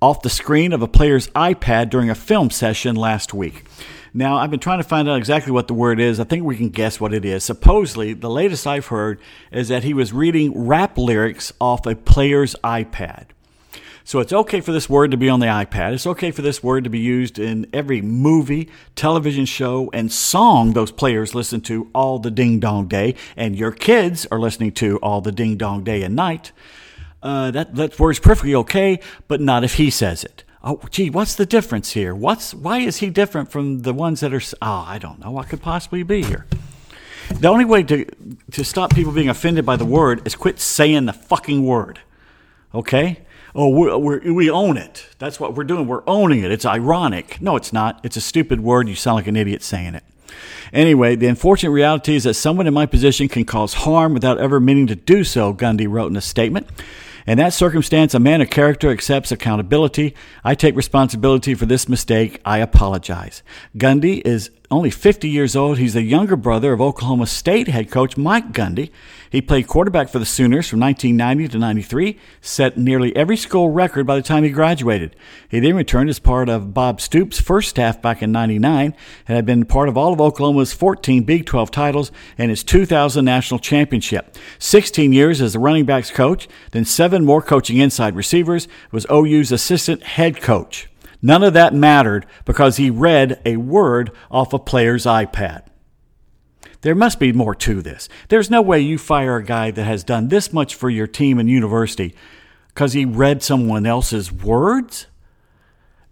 off 0.00 0.22
the 0.22 0.30
screen 0.30 0.72
of 0.72 0.82
a 0.82 0.88
player's 0.88 1.28
iPad 1.28 1.90
during 1.90 2.08
a 2.08 2.14
film 2.14 2.50
session 2.50 2.96
last 2.96 3.34
week. 3.34 3.64
Now, 4.12 4.38
I've 4.38 4.50
been 4.50 4.60
trying 4.60 4.78
to 4.78 4.84
find 4.84 5.08
out 5.08 5.18
exactly 5.18 5.52
what 5.52 5.68
the 5.68 5.74
word 5.74 6.00
is. 6.00 6.18
I 6.18 6.24
think 6.24 6.44
we 6.44 6.56
can 6.56 6.70
guess 6.70 7.00
what 7.00 7.14
it 7.14 7.24
is. 7.24 7.44
Supposedly, 7.44 8.12
the 8.12 8.30
latest 8.30 8.66
I've 8.66 8.86
heard 8.86 9.20
is 9.52 9.68
that 9.68 9.84
he 9.84 9.94
was 9.94 10.12
reading 10.12 10.66
rap 10.66 10.98
lyrics 10.98 11.52
off 11.60 11.86
a 11.86 11.94
player's 11.94 12.56
iPad. 12.64 13.26
So 14.02 14.18
it's 14.18 14.32
okay 14.32 14.60
for 14.60 14.72
this 14.72 14.90
word 14.90 15.12
to 15.12 15.16
be 15.16 15.28
on 15.28 15.38
the 15.38 15.46
iPad. 15.46 15.92
It's 15.92 16.06
okay 16.06 16.32
for 16.32 16.42
this 16.42 16.60
word 16.60 16.82
to 16.82 16.90
be 16.90 16.98
used 16.98 17.38
in 17.38 17.68
every 17.72 18.02
movie, 18.02 18.68
television 18.96 19.44
show, 19.44 19.88
and 19.92 20.10
song 20.10 20.72
those 20.72 20.90
players 20.90 21.32
listen 21.32 21.60
to 21.62 21.88
all 21.94 22.18
the 22.18 22.30
ding 22.30 22.58
dong 22.58 22.88
day, 22.88 23.14
and 23.36 23.54
your 23.54 23.70
kids 23.70 24.26
are 24.32 24.40
listening 24.40 24.72
to 24.72 24.96
all 24.98 25.20
the 25.20 25.30
ding 25.30 25.56
dong 25.56 25.84
day 25.84 26.02
and 26.02 26.16
night. 26.16 26.50
Uh, 27.22 27.52
that 27.52 27.76
that 27.76 28.00
word's 28.00 28.18
perfectly 28.18 28.54
okay, 28.56 28.98
but 29.28 29.40
not 29.40 29.62
if 29.62 29.74
he 29.74 29.90
says 29.90 30.24
it 30.24 30.42
oh, 30.62 30.80
gee, 30.90 31.10
what's 31.10 31.34
the 31.34 31.46
difference 31.46 31.92
here? 31.92 32.14
What's 32.14 32.54
why 32.54 32.78
is 32.78 32.98
he 32.98 33.10
different 33.10 33.50
from 33.50 33.80
the 33.80 33.92
ones 33.92 34.20
that 34.20 34.32
are? 34.32 34.42
Oh, 34.62 34.84
I 34.86 34.98
don't 34.98 35.18
know. 35.18 35.30
What 35.30 35.48
could 35.48 35.62
possibly 35.62 36.02
be 36.02 36.22
here? 36.22 36.46
The 37.34 37.48
only 37.48 37.64
way 37.64 37.82
to 37.84 38.04
to 38.52 38.64
stop 38.64 38.94
people 38.94 39.12
being 39.12 39.28
offended 39.28 39.64
by 39.64 39.76
the 39.76 39.84
word 39.84 40.26
is 40.26 40.34
quit 40.34 40.58
saying 40.60 41.06
the 41.06 41.12
fucking 41.12 41.64
word. 41.64 42.00
Okay? 42.74 43.20
Oh, 43.54 43.68
we're, 43.68 43.96
we're, 43.98 44.32
we 44.32 44.48
own 44.48 44.76
it. 44.76 45.08
That's 45.18 45.40
what 45.40 45.56
we're 45.56 45.64
doing. 45.64 45.88
We're 45.88 46.04
owning 46.06 46.44
it. 46.44 46.52
It's 46.52 46.64
ironic. 46.64 47.40
No, 47.40 47.56
it's 47.56 47.72
not. 47.72 48.00
It's 48.04 48.16
a 48.16 48.20
stupid 48.20 48.60
word. 48.60 48.88
You 48.88 48.94
sound 48.94 49.16
like 49.16 49.26
an 49.26 49.34
idiot 49.34 49.62
saying 49.62 49.96
it. 49.96 50.04
Anyway, 50.72 51.16
the 51.16 51.26
unfortunate 51.26 51.72
reality 51.72 52.14
is 52.14 52.24
that 52.24 52.34
someone 52.34 52.68
in 52.68 52.74
my 52.74 52.86
position 52.86 53.26
can 53.26 53.44
cause 53.44 53.74
harm 53.74 54.14
without 54.14 54.38
ever 54.38 54.60
meaning 54.60 54.86
to 54.86 54.94
do 54.94 55.24
so, 55.24 55.52
Gundy 55.52 55.88
wrote 55.88 56.10
in 56.10 56.16
a 56.16 56.20
statement. 56.20 56.68
In 57.26 57.38
that 57.38 57.52
circumstance, 57.52 58.14
a 58.14 58.20
man 58.20 58.40
of 58.40 58.50
character 58.50 58.90
accepts 58.90 59.30
accountability. 59.30 60.14
I 60.44 60.54
take 60.54 60.74
responsibility 60.74 61.54
for 61.54 61.66
this 61.66 61.88
mistake. 61.88 62.40
I 62.44 62.58
apologize. 62.58 63.42
Gundy 63.76 64.22
is 64.24 64.50
only 64.70 64.90
50 64.90 65.28
years 65.28 65.56
old. 65.56 65.78
He's 65.78 65.94
the 65.94 66.02
younger 66.02 66.36
brother 66.36 66.72
of 66.72 66.80
Oklahoma 66.80 67.26
State 67.26 67.68
head 67.68 67.90
coach 67.90 68.16
Mike 68.16 68.52
Gundy. 68.52 68.90
He 69.30 69.40
played 69.40 69.68
quarterback 69.68 70.08
for 70.08 70.18
the 70.18 70.26
Sooners 70.26 70.68
from 70.68 70.80
1990 70.80 71.52
to 71.52 71.58
93, 71.58 72.18
set 72.40 72.76
nearly 72.76 73.14
every 73.14 73.36
school 73.36 73.70
record 73.70 74.04
by 74.04 74.16
the 74.16 74.22
time 74.22 74.42
he 74.42 74.50
graduated. 74.50 75.14
He 75.48 75.60
then 75.60 75.76
returned 75.76 76.10
as 76.10 76.18
part 76.18 76.48
of 76.48 76.74
Bob 76.74 77.00
Stoops' 77.00 77.40
first 77.40 77.70
staff 77.70 78.02
back 78.02 78.22
in 78.22 78.32
99 78.32 78.92
and 79.28 79.36
had 79.36 79.46
been 79.46 79.66
part 79.66 79.88
of 79.88 79.96
all 79.96 80.12
of 80.12 80.20
Oklahoma's 80.20 80.72
14 80.72 81.22
Big 81.22 81.46
12 81.46 81.70
titles 81.70 82.10
and 82.36 82.50
his 82.50 82.64
2000 82.64 83.24
national 83.24 83.60
championship. 83.60 84.36
16 84.58 85.12
years 85.12 85.40
as 85.40 85.52
the 85.52 85.60
running 85.60 85.84
backs 85.84 86.10
coach, 86.10 86.48
then 86.72 86.84
seven 86.84 87.24
more 87.24 87.40
coaching 87.40 87.76
inside 87.76 88.16
receivers, 88.16 88.66
was 88.90 89.06
OU's 89.08 89.52
assistant 89.52 90.02
head 90.02 90.42
coach. 90.42 90.88
None 91.22 91.44
of 91.44 91.52
that 91.52 91.72
mattered 91.72 92.26
because 92.44 92.78
he 92.78 92.90
read 92.90 93.40
a 93.44 93.58
word 93.58 94.10
off 94.28 94.52
a 94.52 94.58
player's 94.58 95.04
iPad. 95.04 95.69
There 96.82 96.94
must 96.94 97.18
be 97.18 97.32
more 97.32 97.54
to 97.56 97.82
this. 97.82 98.08
There's 98.28 98.50
no 98.50 98.62
way 98.62 98.80
you 98.80 98.96
fire 98.96 99.36
a 99.36 99.44
guy 99.44 99.70
that 99.70 99.84
has 99.84 100.02
done 100.02 100.28
this 100.28 100.52
much 100.52 100.74
for 100.74 100.88
your 100.88 101.06
team 101.06 101.38
and 101.38 101.48
university 101.48 102.14
because 102.68 102.94
he 102.94 103.04
read 103.04 103.42
someone 103.42 103.84
else's 103.84 104.32
words. 104.32 105.06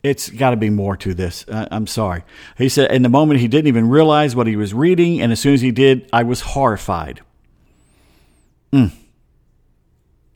It's 0.02 0.28
got 0.28 0.50
to 0.50 0.56
be 0.56 0.70
more 0.70 0.96
to 0.98 1.14
this. 1.14 1.44
I'm 1.48 1.86
sorry. 1.86 2.22
He 2.56 2.68
said, 2.68 2.92
in 2.92 3.02
the 3.02 3.08
moment, 3.08 3.40
he 3.40 3.48
didn't 3.48 3.68
even 3.68 3.88
realize 3.88 4.36
what 4.36 4.46
he 4.46 4.56
was 4.56 4.72
reading, 4.72 5.20
and 5.20 5.32
as 5.32 5.40
soon 5.40 5.54
as 5.54 5.60
he 5.60 5.70
did, 5.70 6.08
I 6.12 6.22
was 6.22 6.40
horrified. 6.42 7.20
Mm. 8.72 8.92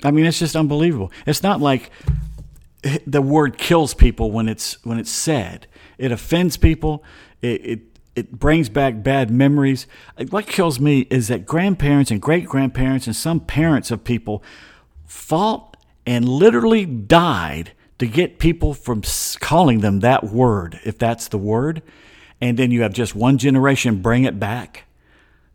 I 0.03 0.11
mean, 0.11 0.25
it's 0.25 0.39
just 0.39 0.57
unbelievable. 0.57 1.12
It's 1.27 1.43
not 1.43 1.61
like 1.61 1.91
the 3.07 3.23
word 3.23 3.57
kills 3.59 3.95
people 3.95 4.33
when 4.33 4.49
it's 4.49 4.85
when 4.85 4.99
it's 4.99 5.11
said. 5.11 5.67
It 5.99 6.11
offends 6.11 6.57
people. 6.57 7.05
It, 7.41 7.65
it 7.65 7.81
it 8.14 8.33
brings 8.33 8.69
back 8.69 9.02
bad 9.02 9.31
memories. 9.31 9.87
What 10.31 10.47
kills 10.47 10.78
me 10.78 11.07
is 11.11 11.28
that 11.28 11.47
grandparents 11.47 12.11
and 12.11 12.21
great 12.21 12.47
grandparents 12.47 13.07
and 13.07 13.16
some 13.16 13.40
parents 13.40 13.90
of 13.90 14.04
people 14.04 14.42
fought 15.07 15.76
and 16.07 16.28
literally 16.28 16.85
died 16.85 17.73
to 17.99 18.07
get 18.07 18.38
people 18.38 18.75
from 18.75 19.02
calling 19.40 19.81
them 19.81 20.00
that 20.00 20.25
word, 20.25 20.81
if 20.85 20.99
that's 20.99 21.28
the 21.28 21.38
word. 21.38 21.83
And 22.40 22.59
then 22.59 22.71
you 22.71 22.83
have 22.83 22.92
just 22.92 23.14
one 23.14 23.38
generation 23.38 24.02
bring 24.02 24.25
it 24.25 24.40
back. 24.40 24.85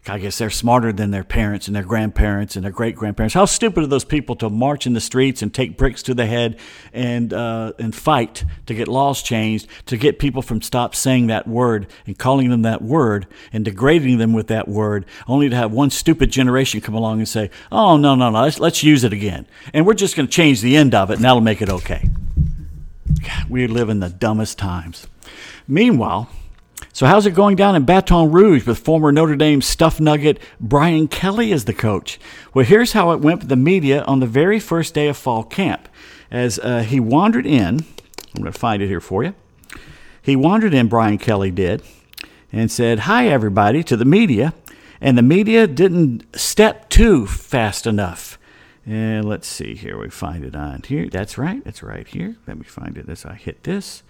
I 0.10 0.20
guess 0.20 0.38
they're 0.38 0.50
smarter 0.50 0.92
than 0.94 1.12
their 1.12 1.24
parents 1.24 1.68
and 1.68 1.76
their 1.76 1.84
grandparents 1.84 2.56
and 2.56 2.64
their 2.64 2.72
great 2.72 2.96
grandparents. 2.96 3.34
How 3.34 3.46
stupid 3.46 3.84
are 3.84 3.88
those 3.88 4.06
people 4.06 4.36
to 4.38 4.50
march 4.50 4.86
in 4.86 4.94
the 4.94 5.02
streets 5.02 5.42
and 5.42 5.54
take 5.54 5.78
bricks 5.78 6.04
to 6.04 6.14
the 6.14 6.26
head 6.26 6.60
and 6.94 7.34
uh, 7.34 7.74
and 7.80 7.94
fight 7.94 8.44
to 8.66 8.74
get 8.74 8.88
laws 8.88 9.22
changed 9.22 9.68
to 9.86 9.98
get 9.98 10.20
people 10.20 10.42
from 10.42 10.62
stop 10.62 10.96
saying 10.96 11.28
that 11.28 11.48
word 11.48 11.88
and 12.06 12.18
calling 12.18 12.50
them 12.50 12.62
that 12.64 12.82
word 12.82 13.28
and 13.52 13.66
degrading 13.66 14.18
them 14.18 14.34
with 14.34 14.48
that 14.48 14.68
word, 14.68 15.06
only 15.28 15.50
to 15.50 15.56
have 15.56 15.72
one 15.72 15.90
stupid 15.90 16.32
generation 16.32 16.82
come 16.82 16.96
along 16.96 17.20
and 17.20 17.28
say, 17.28 17.50
"Oh 17.72 17.98
no 17.98 18.16
no 18.16 18.30
no, 18.30 18.42
let's 18.42 18.60
let's 18.60 18.84
use 18.84 19.04
it 19.04 19.14
again," 19.14 19.48
and 19.74 19.86
we're 19.86 19.94
just 19.94 20.16
going 20.16 20.28
to 20.28 20.34
change 20.34 20.62
the 20.62 20.76
end 20.78 20.96
of 20.96 21.12
it 21.12 21.16
and 21.16 21.24
that'll 21.24 21.42
make 21.42 21.62
it 21.62 21.70
okay. 21.70 22.10
God, 23.24 23.50
we 23.50 23.68
live 23.68 23.90
in 23.90 24.00
the 24.00 24.10
dumbest 24.10 24.58
times. 24.58 25.08
Meanwhile. 25.68 26.30
So, 26.98 27.06
how's 27.06 27.28
it 27.28 27.36
going 27.36 27.56
down 27.56 27.76
in 27.76 27.86
Baton 27.86 28.32
Rouge 28.32 28.66
with 28.66 28.80
former 28.80 29.12
Notre 29.12 29.36
Dame 29.36 29.62
stuff 29.62 30.00
nugget 30.00 30.40
Brian 30.60 31.08
Kelly 31.08 31.54
as 31.54 31.66
the 31.66 31.74
coach? 31.74 32.20
Well, 32.56 32.66
here's 32.66 32.94
how 32.94 33.12
it 33.12 33.20
went 33.20 33.42
with 33.42 33.50
the 33.50 33.56
media 33.56 34.02
on 34.06 34.20
the 34.20 34.26
very 34.26 34.60
first 34.60 34.96
day 34.96 35.08
of 35.08 35.16
fall 35.16 35.44
camp. 35.44 35.88
As 36.32 36.58
uh, 36.58 36.80
he 36.80 37.00
wandered 37.00 37.46
in, 37.46 37.86
I'm 38.34 38.42
going 38.42 38.52
to 38.52 38.60
find 38.60 38.82
it 38.82 38.88
here 38.88 39.00
for 39.00 39.24
you. 39.24 39.36
He 40.24 40.36
wandered 40.36 40.74
in, 40.74 40.88
Brian 40.88 41.20
Kelly 41.20 41.52
did, 41.52 41.84
and 42.52 42.72
said, 42.72 43.02
Hi, 43.02 43.28
everybody, 43.28 43.84
to 43.84 43.96
the 43.96 44.04
media. 44.04 44.56
And 45.00 45.20
the 45.20 45.22
media 45.22 45.68
didn't 45.68 46.26
step 46.36 46.90
too 46.90 47.28
fast 47.28 47.86
enough. 47.86 48.40
And 48.88 49.24
let's 49.24 49.48
see 49.48 49.76
here. 49.76 50.00
We 50.00 50.10
find 50.10 50.44
it 50.44 50.56
on 50.56 50.82
here. 50.82 51.10
That's 51.10 51.38
right. 51.38 51.62
It's 51.64 51.84
right 51.84 52.08
here. 52.08 52.38
Let 52.48 52.58
me 52.58 52.66
find 52.66 52.98
it 52.98 53.08
as 53.08 53.24
I 53.24 53.36
hit 53.36 53.66
this. 53.66 54.02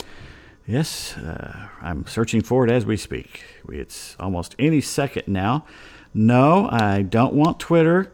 Yes, 0.68 1.16
uh, 1.16 1.70
I'm 1.82 2.06
searching 2.08 2.42
for 2.42 2.66
it 2.66 2.70
as 2.72 2.86
we 2.86 2.98
speak. 2.98 3.42
It's 3.70 4.18
almost 4.20 4.54
any 4.60 4.82
second 4.82 5.24
now. 5.26 5.66
No, 6.14 6.68
I 6.70 7.04
don't 7.04 7.34
want 7.34 7.58
Twitter. 7.58 8.12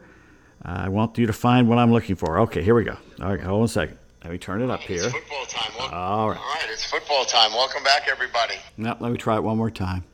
I 0.62 0.88
want 0.88 1.18
you 1.18 1.26
to 1.26 1.32
find 1.32 1.68
what 1.68 1.78
I'm 1.78 1.90
looking 1.90 2.14
for. 2.14 2.38
Okay, 2.40 2.62
here 2.62 2.76
we 2.76 2.84
go. 2.84 2.96
All 3.20 3.30
right, 3.30 3.40
hold 3.40 3.58
on 3.58 3.64
a 3.64 3.68
second. 3.68 3.98
Let 4.22 4.32
me 4.32 4.38
turn 4.38 4.62
it 4.62 4.70
up 4.70 4.78
here. 4.80 5.02
It's 5.02 5.12
football 5.12 5.46
time. 5.46 5.72
Welcome. 5.76 5.98
All 5.98 6.28
right. 6.30 6.38
All 6.38 6.54
right, 6.54 6.66
it's 6.70 6.84
football 6.84 7.24
time. 7.24 7.50
Welcome 7.50 7.82
back, 7.82 8.06
everybody. 8.08 8.54
Now, 8.76 8.96
let 9.00 9.10
me 9.10 9.18
try 9.18 9.34
it 9.34 9.42
one 9.42 9.58
more 9.58 9.70
time. 9.70 10.04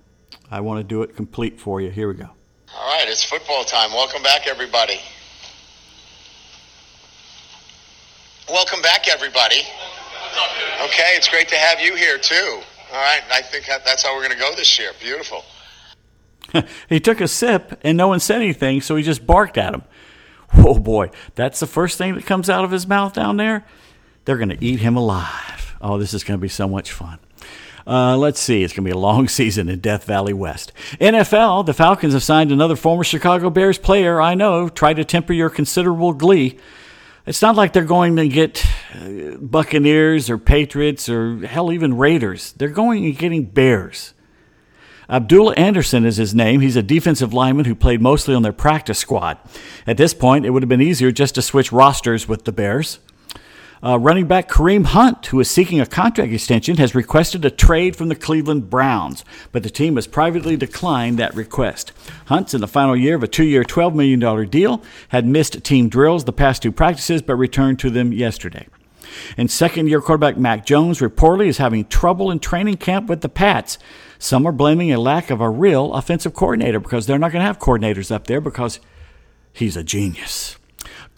I 0.50 0.62
want 0.62 0.80
to 0.80 0.85
do 0.85 1.02
it 1.02 1.14
complete 1.14 1.61
for 1.61 1.82
you. 1.82 1.90
Here 1.90 2.09
we 2.09 2.14
go. 2.14 2.30
All 2.75 2.99
right, 2.99 3.06
it's 3.06 3.23
football 3.23 3.64
time. 3.64 3.92
Welcome 3.92 4.23
back, 4.23 4.47
everybody. 4.47 4.99
Welcome 8.49 8.80
back, 8.80 9.09
everybody. 9.09 9.61
Okay, 10.84 11.12
it's 11.16 11.28
great 11.28 11.49
to 11.49 11.56
have 11.56 11.80
you 11.80 11.94
here 11.94 12.18
too. 12.18 12.60
All 12.92 13.00
right, 13.00 13.22
I 13.30 13.42
think 13.42 13.66
that's 13.66 14.02
how 14.02 14.14
we're 14.14 14.22
going 14.22 14.37
to 14.37 14.38
go 14.38 14.54
this 14.56 14.78
year. 14.78 14.90
Beautiful. 15.00 15.44
he 16.88 16.99
took 17.00 17.20
a 17.20 17.28
sip 17.28 17.78
and 17.82 17.96
no 17.96 18.08
one 18.08 18.20
said 18.20 18.37
anything, 18.37 18.80
so 18.80 18.96
he 18.96 19.02
just 19.02 19.26
barked 19.26 19.58
at 19.58 19.75
him. 19.75 19.82
Oh 20.54 20.78
boy, 20.78 21.10
that's 21.37 21.60
the 21.60 21.66
first 21.66 21.96
thing 21.99 22.14
that 22.14 22.26
comes 22.26 22.50
out 22.50 22.64
of 22.64 22.70
his 22.72 22.87
mouth 22.87 23.12
down 23.12 23.37
there. 23.37 23.64
They're 24.25 24.37
going 24.37 24.49
to 24.49 24.64
eat 24.64 24.80
him 24.80 24.96
alive. 24.96 25.76
Oh, 25.80 25.99
this 25.99 26.12
is 26.12 26.25
going 26.25 26.38
to 26.38 26.42
be 26.42 26.49
so 26.49 26.68
much 26.68 26.92
fun. 26.92 27.18
Uh, 27.87 28.16
let's 28.16 28.40
see. 28.40 28.62
It's 28.62 28.72
going 28.72 28.84
to 28.84 28.88
be 28.88 28.96
a 28.96 28.99
long 28.99 29.28
season 29.28 29.68
in 29.68 29.80
Death 29.80 30.04
Valley 30.04 30.32
West. 30.32 30.72
NFL, 31.00 31.66
the 31.66 31.75
Falcons 31.75 32.12
have 32.12 32.22
signed 32.22 32.52
another 32.52 32.76
former 32.76 33.04
Chicago 33.04 33.50
Bears 33.50 33.78
player. 33.78 34.20
I 34.20 34.34
know. 34.34 34.68
Try 34.68 34.94
to 34.94 35.04
temper 35.04 35.32
your 35.32 35.50
considerable 35.50 36.12
glee. 36.12 36.58
It's 37.30 37.42
not 37.42 37.54
like 37.54 37.72
they're 37.72 37.84
going 37.84 38.16
to 38.16 38.26
get 38.26 38.66
uh, 38.92 39.37
Buccaneers 39.37 40.28
or 40.28 40.37
Patriots 40.37 41.08
or 41.08 41.46
hell, 41.46 41.70
even 41.70 41.96
Raiders. 41.96 42.50
They're 42.54 42.66
going 42.66 43.04
and 43.04 43.16
getting 43.16 43.44
Bears. 43.44 44.14
Abdullah 45.08 45.54
Anderson 45.54 46.04
is 46.04 46.16
his 46.16 46.34
name. 46.34 46.60
He's 46.60 46.75
a 46.75 46.82
defensive 46.82 47.32
lineman 47.32 47.66
who 47.66 47.76
played 47.76 48.02
mostly 48.02 48.34
on 48.34 48.42
their 48.42 48.52
practice 48.52 48.99
squad. 48.99 49.38
At 49.87 49.96
this 49.96 50.12
point, 50.12 50.44
it 50.44 50.50
would 50.50 50.64
have 50.64 50.68
been 50.68 50.82
easier 50.82 51.12
just 51.12 51.37
to 51.37 51.42
switch 51.42 51.70
rosters 51.70 52.26
with 52.26 52.46
the 52.46 52.52
Bears. 52.52 52.99
Uh, 53.82 53.99
running 53.99 54.26
back 54.26 54.46
Kareem 54.46 54.84
Hunt, 54.84 55.26
who 55.26 55.40
is 55.40 55.50
seeking 55.50 55.80
a 55.80 55.87
contract 55.87 56.32
extension, 56.32 56.76
has 56.76 56.94
requested 56.94 57.44
a 57.46 57.50
trade 57.50 57.96
from 57.96 58.08
the 58.08 58.14
Cleveland 58.14 58.68
Browns, 58.68 59.25
but 59.52 59.62
the 59.62 59.70
team 59.70 59.96
has 59.96 60.06
privately 60.06 60.54
declined 60.54 61.18
that 61.18 61.34
request. 61.34 61.92
Hunt's 62.26 62.52
in 62.52 62.60
the 62.60 62.68
final 62.68 62.94
year 62.94 63.14
of 63.16 63.22
a 63.22 63.28
two 63.28 63.44
year, 63.44 63.64
$12 63.64 63.94
million 63.94 64.50
deal, 64.50 64.82
had 65.08 65.26
missed 65.26 65.64
team 65.64 65.88
drills 65.88 66.25
the 66.25 66.32
past 66.32 66.62
two 66.62 66.72
practices, 66.72 67.22
but 67.22 67.37
returned 67.37 67.78
to 67.78 67.88
them 67.88 68.12
yesterday. 68.12 68.66
And 69.38 69.50
second 69.50 69.88
year 69.88 70.02
quarterback 70.02 70.37
Mac 70.37 70.66
Jones 70.66 71.00
reportedly 71.00 71.46
is 71.46 71.56
having 71.56 71.87
trouble 71.87 72.30
in 72.30 72.38
training 72.38 72.76
camp 72.76 73.08
with 73.08 73.22
the 73.22 73.30
Pats. 73.30 73.78
Some 74.18 74.46
are 74.46 74.52
blaming 74.52 74.92
a 74.92 75.00
lack 75.00 75.30
of 75.30 75.40
a 75.40 75.49
real 75.49 75.94
offensive 75.94 76.34
coordinator 76.34 76.80
because 76.80 77.06
they're 77.06 77.18
not 77.18 77.32
going 77.32 77.40
to 77.40 77.46
have 77.46 77.58
coordinators 77.58 78.12
up 78.12 78.26
there 78.26 78.42
because 78.42 78.78
he's 79.54 79.76
a 79.76 79.82
genius. 79.82 80.59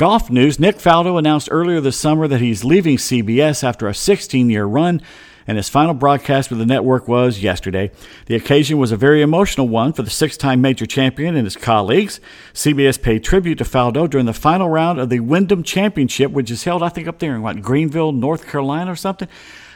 Golf 0.02 0.30
news 0.30 0.59
Nick 0.59 0.78
Faldo 0.78 1.16
announced 1.16 1.47
earlier 1.52 1.80
this 1.80 1.97
summer 1.97 2.26
that 2.26 2.40
he's 2.40 2.64
leaving 2.64 2.97
CBS 2.97 3.62
after 3.62 3.87
a 3.87 3.94
16 3.94 4.50
year 4.50 4.64
run, 4.64 5.00
and 5.47 5.56
his 5.56 5.68
final 5.68 5.94
broadcast 5.94 6.50
with 6.50 6.59
the 6.59 6.66
network 6.66 7.06
was 7.06 7.38
yesterday. 7.38 7.92
The 8.26 8.35
occasion 8.35 8.78
was 8.78 8.90
a 8.90 8.97
very 8.97 9.23
emotional 9.23 9.68
one 9.68 9.92
for 9.92 10.02
the 10.02 10.11
six 10.11 10.37
time 10.37 10.61
major 10.61 10.87
champion 10.87 11.37
and 11.37 11.47
his 11.47 11.54
colleagues. 11.54 12.18
CBS 12.52 13.00
paid 13.00 13.23
tribute 13.23 13.59
to 13.59 13.64
Faldo 13.64 14.11
during 14.11 14.26
the 14.26 14.32
final 14.32 14.68
round 14.68 14.99
of 14.99 15.09
the 15.09 15.21
Wyndham 15.21 15.62
Championship, 15.62 16.32
which 16.32 16.50
is 16.50 16.64
held, 16.64 16.82
I 16.82 16.88
think, 16.88 17.06
up 17.06 17.21
there 17.21 17.37
in 17.37 17.42
what, 17.42 17.62
Greenville, 17.62 18.11
North 18.11 18.49
Carolina 18.49 18.90
or 18.90 18.97
something. 18.97 19.28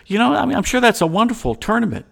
You 0.07 0.19
know, 0.19 0.35
I 0.35 0.45
mean, 0.45 0.57
I'm 0.57 0.65
sure 0.65 0.81
that's 0.81 1.03
a 1.03 1.07
wonderful 1.07 1.55
tournament 1.55 2.05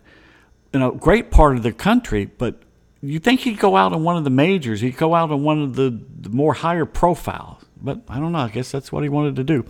in 0.72 0.82
a 0.82 0.92
great 0.92 1.32
part 1.32 1.56
of 1.56 1.64
the 1.64 1.72
country, 1.72 2.26
but 2.26 2.62
you 3.02 3.18
think 3.18 3.40
he'd 3.40 3.58
go 3.58 3.76
out 3.76 3.92
on 3.92 4.04
one 4.04 4.16
of 4.16 4.22
the 4.22 4.30
majors, 4.30 4.82
he'd 4.82 4.98
go 4.98 5.16
out 5.16 5.32
on 5.32 5.42
one 5.42 5.60
of 5.60 5.74
the, 5.74 6.00
more 6.30 6.54
higher 6.54 6.86
profile 6.86 7.60
but 7.84 8.00
I 8.08 8.18
don't 8.18 8.32
know. 8.32 8.38
I 8.38 8.48
guess 8.48 8.72
that's 8.72 8.90
what 8.90 9.02
he 9.02 9.08
wanted 9.08 9.36
to 9.36 9.44
do. 9.44 9.64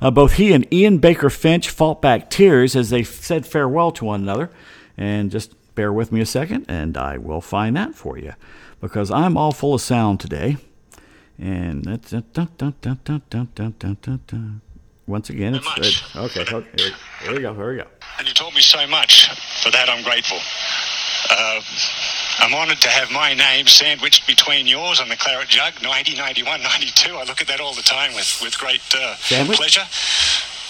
Uh, 0.00 0.10
both 0.10 0.34
he 0.34 0.52
and 0.52 0.72
Ian 0.72 0.98
Baker 0.98 1.30
Finch 1.30 1.70
fought 1.70 2.02
back 2.02 2.28
tears 2.28 2.74
as 2.76 2.90
they 2.90 3.02
said 3.02 3.46
farewell 3.46 3.92
to 3.92 4.04
one 4.04 4.22
another. 4.22 4.50
And 4.96 5.30
just 5.30 5.54
bear 5.74 5.92
with 5.92 6.12
me 6.12 6.20
a 6.20 6.26
second, 6.26 6.66
and 6.68 6.98
I 6.98 7.16
will 7.16 7.40
find 7.40 7.76
that 7.76 7.94
for 7.94 8.18
you 8.18 8.34
because 8.80 9.10
I'm 9.10 9.36
all 9.38 9.52
full 9.52 9.74
of 9.74 9.80
sound 9.80 10.20
today. 10.20 10.58
And 11.38 11.84
that's 11.84 12.10
dun, 12.10 12.52
dun, 12.58 12.74
dun, 12.80 14.60
once 15.06 15.30
again, 15.30 15.54
it's 15.54 16.16
okay. 16.16 16.42
okay 16.42 16.68
here, 16.76 16.92
here 17.22 17.32
we 17.34 17.40
go. 17.40 17.54
Here 17.54 17.70
we 17.70 17.76
go. 17.78 17.86
And 18.18 18.28
you 18.28 18.34
taught 18.34 18.54
me 18.54 18.60
so 18.60 18.86
much. 18.86 19.28
For 19.62 19.70
that, 19.70 19.88
I'm 19.88 20.04
grateful. 20.04 20.38
Uh, 21.28 21.60
I'm 22.42 22.52
honoured 22.54 22.80
to 22.80 22.88
have 22.88 23.08
my 23.12 23.34
name 23.34 23.68
sandwiched 23.68 24.26
between 24.26 24.66
yours 24.66 24.98
on 24.98 25.08
the 25.08 25.16
Claret 25.16 25.46
Jug, 25.48 25.80
90, 25.80 26.16
91, 26.16 26.60
92. 26.60 27.14
I 27.14 27.22
look 27.22 27.40
at 27.40 27.46
that 27.46 27.60
all 27.60 27.72
the 27.72 27.82
time 27.82 28.14
with, 28.14 28.40
with 28.42 28.58
great 28.58 28.82
uh, 28.98 29.14
pleasure. 29.54 29.86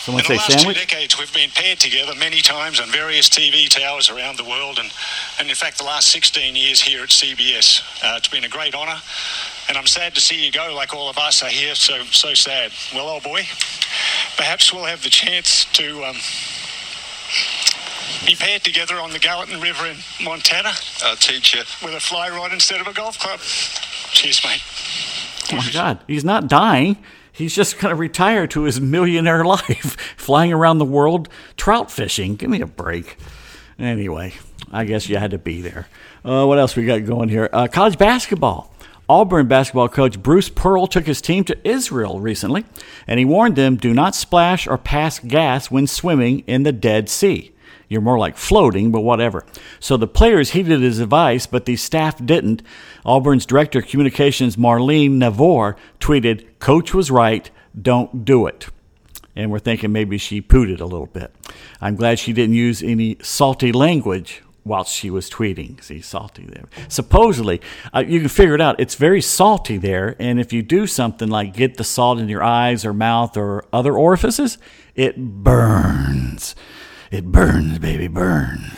Someone 0.04 0.20
in 0.20 0.26
say 0.26 0.34
the 0.34 0.38
last 0.38 0.52
sandwich? 0.52 0.76
two 0.76 0.84
decades, 0.84 1.18
we've 1.18 1.32
been 1.32 1.48
paired 1.48 1.80
together 1.80 2.12
many 2.18 2.42
times 2.42 2.78
on 2.78 2.90
various 2.90 3.30
TV 3.30 3.70
towers 3.70 4.10
around 4.10 4.36
the 4.36 4.44
world, 4.44 4.80
and, 4.80 4.92
and 5.40 5.48
in 5.48 5.54
fact, 5.54 5.78
the 5.78 5.84
last 5.84 6.08
16 6.08 6.54
years 6.54 6.82
here 6.82 7.02
at 7.04 7.08
CBS. 7.08 7.80
Uh, 8.04 8.16
it's 8.18 8.28
been 8.28 8.44
a 8.44 8.50
great 8.50 8.74
honour, 8.74 9.00
and 9.70 9.78
I'm 9.78 9.86
sad 9.86 10.14
to 10.14 10.20
see 10.20 10.44
you 10.44 10.52
go, 10.52 10.74
like 10.76 10.92
all 10.92 11.08
of 11.08 11.16
us 11.16 11.42
are 11.42 11.48
here. 11.48 11.74
So 11.74 12.02
so 12.04 12.34
sad. 12.34 12.72
Well, 12.92 13.08
old 13.08 13.22
boy, 13.22 13.44
perhaps 14.36 14.74
we'll 14.74 14.84
have 14.84 15.02
the 15.02 15.10
chance 15.10 15.64
to. 15.72 16.04
Um, 16.04 16.16
be 18.26 18.34
paired 18.34 18.62
together 18.62 18.96
on 18.96 19.10
the 19.10 19.18
Gallatin 19.18 19.60
River 19.60 19.86
in 19.86 19.96
Montana 20.24 20.72
I'll 21.04 21.16
teach 21.16 21.54
you. 21.54 21.62
with 21.84 21.94
a 21.94 22.00
fly 22.00 22.28
rod 22.30 22.52
instead 22.52 22.80
of 22.80 22.86
a 22.86 22.92
golf 22.92 23.18
club. 23.18 23.40
Cheers, 24.12 24.42
mate. 24.44 24.62
Oh 25.52 25.56
my 25.56 25.70
God, 25.72 25.98
he's 26.06 26.24
not 26.24 26.48
dying. 26.48 26.96
He's 27.32 27.54
just 27.54 27.78
going 27.78 27.90
to 27.90 27.96
retire 27.96 28.46
to 28.48 28.62
his 28.62 28.80
millionaire 28.80 29.44
life, 29.44 29.96
flying 30.16 30.52
around 30.52 30.78
the 30.78 30.84
world 30.84 31.28
trout 31.56 31.90
fishing. 31.90 32.36
Give 32.36 32.50
me 32.50 32.60
a 32.60 32.66
break. 32.66 33.16
Anyway, 33.78 34.34
I 34.70 34.84
guess 34.84 35.08
you 35.08 35.16
had 35.16 35.30
to 35.32 35.38
be 35.38 35.62
there. 35.62 35.88
Uh, 36.24 36.44
what 36.44 36.58
else 36.58 36.76
we 36.76 36.84
got 36.84 37.04
going 37.04 37.28
here? 37.28 37.48
Uh, 37.52 37.66
college 37.66 37.98
basketball. 37.98 38.72
Auburn 39.08 39.48
basketball 39.48 39.88
coach 39.88 40.22
Bruce 40.22 40.48
Pearl 40.48 40.86
took 40.86 41.06
his 41.06 41.20
team 41.20 41.44
to 41.44 41.68
Israel 41.68 42.20
recently, 42.20 42.64
and 43.06 43.18
he 43.18 43.24
warned 43.24 43.56
them 43.56 43.76
do 43.76 43.92
not 43.92 44.14
splash 44.14 44.66
or 44.66 44.78
pass 44.78 45.18
gas 45.18 45.70
when 45.70 45.86
swimming 45.86 46.40
in 46.46 46.62
the 46.62 46.72
Dead 46.72 47.08
Sea. 47.08 47.52
You're 47.92 48.00
more 48.00 48.18
like 48.18 48.38
floating, 48.38 48.90
but 48.90 49.02
whatever. 49.02 49.44
So 49.78 49.96
the 49.96 50.06
players 50.06 50.50
heeded 50.50 50.80
his 50.80 50.98
advice, 50.98 51.46
but 51.46 51.66
the 51.66 51.76
staff 51.76 52.24
didn't. 52.24 52.62
Auburn's 53.04 53.44
director 53.44 53.80
of 53.80 53.86
communications, 53.86 54.56
Marlene 54.56 55.18
Navor, 55.18 55.76
tweeted, 56.00 56.46
Coach 56.58 56.94
was 56.94 57.10
right, 57.10 57.50
don't 57.80 58.24
do 58.24 58.46
it. 58.46 58.68
And 59.36 59.50
we're 59.50 59.58
thinking 59.58 59.92
maybe 59.92 60.18
she 60.18 60.40
pooted 60.40 60.80
a 60.80 60.86
little 60.86 61.06
bit. 61.06 61.34
I'm 61.80 61.96
glad 61.96 62.18
she 62.18 62.32
didn't 62.32 62.54
use 62.54 62.82
any 62.82 63.18
salty 63.22 63.72
language 63.72 64.42
whilst 64.64 64.94
she 64.94 65.10
was 65.10 65.28
tweeting. 65.28 65.82
See, 65.82 66.00
salty 66.00 66.46
there. 66.46 66.64
Supposedly, 66.88 67.60
uh, 67.94 68.04
you 68.06 68.20
can 68.20 68.28
figure 68.28 68.54
it 68.54 68.60
out. 68.60 68.78
It's 68.78 68.94
very 68.94 69.20
salty 69.20 69.76
there, 69.76 70.16
and 70.18 70.40
if 70.40 70.52
you 70.52 70.62
do 70.62 70.86
something 70.86 71.28
like 71.28 71.54
get 71.54 71.76
the 71.76 71.84
salt 71.84 72.18
in 72.18 72.28
your 72.28 72.42
eyes 72.42 72.84
or 72.84 72.92
mouth 72.92 73.36
or 73.36 73.64
other 73.72 73.94
orifices, 73.94 74.58
it 74.94 75.16
burns. 75.18 76.54
It 77.12 77.26
burns, 77.26 77.78
baby, 77.78 78.08
burns. 78.08 78.72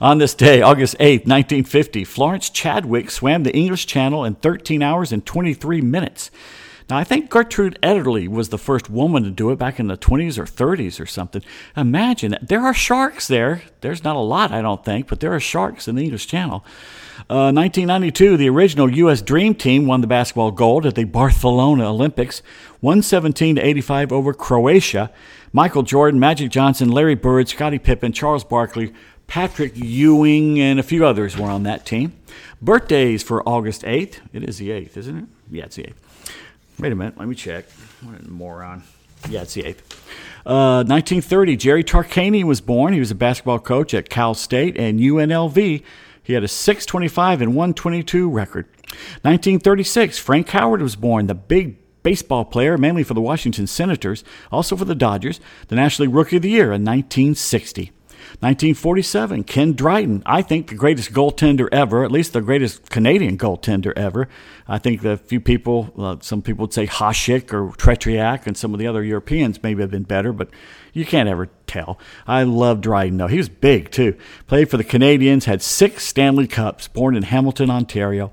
On 0.00 0.18
this 0.18 0.34
day, 0.34 0.60
August 0.60 0.98
8th, 0.98 1.28
1950, 1.28 2.02
Florence 2.02 2.50
Chadwick 2.50 3.08
swam 3.08 3.44
the 3.44 3.54
English 3.54 3.86
Channel 3.86 4.24
in 4.24 4.34
13 4.34 4.82
hours 4.82 5.12
and 5.12 5.24
23 5.24 5.80
minutes. 5.80 6.32
Now, 6.90 6.98
I 6.98 7.04
think 7.04 7.30
Gertrude 7.30 7.78
Ederle 7.80 8.26
was 8.26 8.48
the 8.48 8.58
first 8.58 8.90
woman 8.90 9.22
to 9.22 9.30
do 9.30 9.52
it 9.52 9.60
back 9.60 9.78
in 9.78 9.86
the 9.86 9.96
20s 9.96 10.38
or 10.38 10.44
30s 10.44 10.98
or 10.98 11.06
something. 11.06 11.40
Imagine 11.76 12.32
that. 12.32 12.48
There 12.48 12.62
are 12.62 12.74
sharks 12.74 13.28
there. 13.28 13.62
There's 13.80 14.02
not 14.02 14.16
a 14.16 14.18
lot, 14.18 14.50
I 14.50 14.60
don't 14.60 14.84
think, 14.84 15.06
but 15.06 15.20
there 15.20 15.32
are 15.32 15.38
sharks 15.38 15.86
in 15.86 15.94
the 15.94 16.02
English 16.02 16.26
Channel. 16.26 16.64
Uh, 17.30 17.52
1992, 17.52 18.38
the 18.38 18.48
original 18.48 18.90
U.S. 18.90 19.20
Dream 19.20 19.54
Team 19.54 19.86
won 19.86 20.00
the 20.00 20.06
basketball 20.06 20.50
gold 20.50 20.86
at 20.86 20.94
the 20.94 21.04
Barcelona 21.04 21.90
Olympics, 21.90 22.40
117 22.80 23.56
to 23.56 23.60
85 23.60 24.12
over 24.12 24.32
Croatia. 24.32 25.12
Michael 25.52 25.82
Jordan, 25.82 26.18
Magic 26.18 26.50
Johnson, 26.50 26.90
Larry 26.90 27.14
Bird, 27.14 27.46
Scottie 27.50 27.78
Pippen, 27.78 28.12
Charles 28.12 28.44
Barkley, 28.44 28.94
Patrick 29.26 29.72
Ewing, 29.76 30.58
and 30.58 30.80
a 30.80 30.82
few 30.82 31.04
others 31.04 31.36
were 31.36 31.50
on 31.50 31.64
that 31.64 31.84
team. 31.84 32.14
Birthdays 32.62 33.22
for 33.22 33.46
August 33.46 33.82
8th. 33.82 34.20
It 34.32 34.42
is 34.48 34.56
the 34.56 34.70
8th, 34.70 34.96
isn't 34.96 35.18
it? 35.18 35.24
Yeah, 35.50 35.64
it's 35.64 35.76
the 35.76 35.82
8th. 35.82 36.32
Wait 36.78 36.92
a 36.92 36.96
minute, 36.96 37.18
let 37.18 37.28
me 37.28 37.34
check. 37.34 37.66
What 38.00 38.20
a 38.24 38.26
moron. 38.26 38.84
Yeah, 39.28 39.42
it's 39.42 39.52
the 39.52 39.64
8th. 39.64 39.80
Uh, 40.46 40.82
1930, 40.84 41.56
Jerry 41.58 41.84
Tarkanian 41.84 42.44
was 42.44 42.62
born. 42.62 42.94
He 42.94 43.00
was 43.00 43.10
a 43.10 43.14
basketball 43.14 43.58
coach 43.58 43.92
at 43.92 44.08
Cal 44.08 44.32
State 44.32 44.78
and 44.78 44.98
UNLV. 44.98 45.82
He 46.28 46.34
had 46.34 46.44
a 46.44 46.48
625 46.48 47.40
and 47.40 47.54
122 47.54 48.28
record. 48.28 48.66
1936, 49.22 50.18
Frank 50.18 50.50
Howard 50.50 50.82
was 50.82 50.94
born, 50.94 51.26
the 51.26 51.34
big 51.34 51.78
baseball 52.02 52.44
player, 52.44 52.76
mainly 52.76 53.02
for 53.02 53.14
the 53.14 53.20
Washington 53.22 53.66
Senators, 53.66 54.24
also 54.52 54.76
for 54.76 54.84
the 54.84 54.94
Dodgers, 54.94 55.40
the 55.68 55.74
National 55.74 56.06
League 56.06 56.14
Rookie 56.14 56.36
of 56.36 56.42
the 56.42 56.50
Year 56.50 56.64
in 56.64 56.84
1960. 56.84 57.92
1947, 58.40 59.44
Ken 59.44 59.72
Dryden, 59.72 60.22
I 60.26 60.42
think 60.42 60.68
the 60.68 60.74
greatest 60.74 61.14
goaltender 61.14 61.66
ever, 61.72 62.04
at 62.04 62.12
least 62.12 62.34
the 62.34 62.42
greatest 62.42 62.90
Canadian 62.90 63.38
goaltender 63.38 63.94
ever. 63.96 64.28
I 64.66 64.76
think 64.76 65.02
a 65.06 65.16
few 65.16 65.40
people, 65.40 65.94
uh, 65.96 66.16
some 66.20 66.42
people 66.42 66.64
would 66.64 66.74
say 66.74 66.86
Hasek 66.86 67.54
or 67.54 67.70
Tretiak, 67.70 68.46
and 68.46 68.54
some 68.54 68.74
of 68.74 68.80
the 68.80 68.86
other 68.86 69.02
Europeans 69.02 69.62
maybe 69.62 69.80
have 69.80 69.90
been 69.90 70.02
better, 70.02 70.34
but 70.34 70.50
you 70.92 71.06
can't 71.06 71.26
ever 71.26 71.48
tell. 71.68 71.98
I 72.26 72.42
love 72.42 72.80
Dryden, 72.80 73.18
though. 73.18 73.26
He 73.28 73.36
was 73.36 73.48
big, 73.48 73.90
too. 73.90 74.16
Played 74.46 74.70
for 74.70 74.76
the 74.76 74.84
Canadiens, 74.84 75.44
had 75.44 75.62
six 75.62 76.04
Stanley 76.04 76.46
Cups, 76.46 76.88
born 76.88 77.16
in 77.16 77.22
Hamilton, 77.22 77.70
Ontario. 77.70 78.26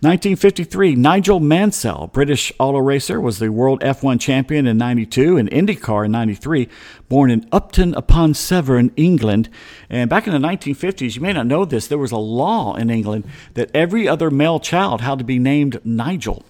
1953, 0.00 0.96
Nigel 0.96 1.38
Mansell, 1.38 2.08
British 2.08 2.52
auto 2.58 2.78
racer, 2.78 3.20
was 3.20 3.38
the 3.38 3.50
world 3.50 3.80
F1 3.80 4.20
champion 4.20 4.66
in 4.66 4.78
92 4.78 5.36
and 5.36 5.50
IndyCar 5.50 6.06
in 6.06 6.12
93, 6.12 6.68
born 7.08 7.30
in 7.30 7.46
Upton 7.52 7.94
upon 7.94 8.34
Severn, 8.34 8.90
England. 8.96 9.48
And 9.88 10.10
back 10.10 10.26
in 10.26 10.32
the 10.32 10.38
1950s, 10.38 11.14
you 11.14 11.20
may 11.20 11.32
not 11.32 11.46
know 11.46 11.64
this, 11.64 11.86
there 11.86 11.98
was 11.98 12.12
a 12.12 12.16
law 12.16 12.74
in 12.74 12.90
England 12.90 13.24
that 13.54 13.70
every 13.74 14.08
other 14.08 14.30
male 14.30 14.58
child 14.58 15.00
had 15.00 15.18
to 15.18 15.24
be 15.24 15.38
named 15.38 15.80
Nigel. 15.84 16.44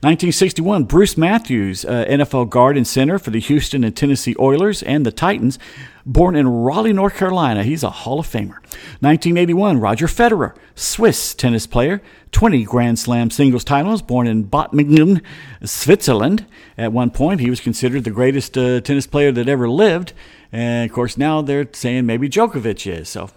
1961, 0.00 0.84
Bruce 0.84 1.16
Matthews, 1.16 1.84
uh, 1.84 2.04
NFL 2.08 2.50
guard 2.50 2.76
and 2.76 2.86
center 2.86 3.18
for 3.18 3.30
the 3.30 3.40
Houston 3.40 3.84
and 3.84 3.96
Tennessee 3.96 4.34
Oilers 4.38 4.82
and 4.82 5.06
the 5.06 5.12
Titans, 5.12 5.58
born 6.04 6.36
in 6.36 6.48
Raleigh, 6.48 6.92
North 6.92 7.14
Carolina. 7.14 7.62
He's 7.64 7.82
a 7.82 7.90
Hall 7.90 8.20
of 8.20 8.26
Famer. 8.26 8.60
1981, 9.00 9.80
Roger 9.80 10.06
Federer, 10.06 10.56
Swiss 10.74 11.34
tennis 11.34 11.66
player, 11.66 12.02
20 12.32 12.64
Grand 12.64 12.98
Slam 12.98 13.30
singles 13.30 13.64
titles, 13.64 14.02
born 14.02 14.26
in 14.26 14.46
Bottmingen, 14.46 15.22
Switzerland. 15.64 16.46
At 16.76 16.92
one 16.92 17.10
point, 17.10 17.40
he 17.40 17.50
was 17.50 17.60
considered 17.60 18.04
the 18.04 18.10
greatest 18.10 18.56
uh, 18.58 18.80
tennis 18.80 19.06
player 19.06 19.32
that 19.32 19.48
ever 19.48 19.68
lived. 19.68 20.12
And 20.52 20.88
of 20.88 20.94
course, 20.94 21.16
now 21.16 21.42
they're 21.42 21.68
saying 21.72 22.06
maybe 22.06 22.28
Djokovic 22.28 22.90
is, 22.90 23.08
so 23.08 23.30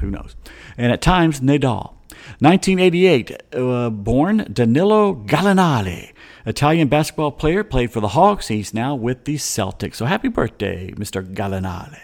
who 0.00 0.10
knows. 0.10 0.36
And 0.76 0.92
at 0.92 1.02
times, 1.02 1.40
Nadal. 1.40 1.93
1988, 2.40 3.42
uh, 3.54 3.90
born 3.90 4.46
Danilo 4.52 5.14
Gallinari, 5.14 6.12
Italian 6.46 6.88
basketball 6.88 7.32
player, 7.32 7.64
played 7.64 7.92
for 7.92 8.00
the 8.00 8.08
Hawks. 8.08 8.48
He's 8.48 8.74
now 8.74 8.94
with 8.94 9.24
the 9.24 9.36
Celtics. 9.36 9.96
So 9.96 10.06
happy 10.06 10.28
birthday, 10.28 10.90
Mr. 10.92 11.22
Gallinari. 11.22 11.98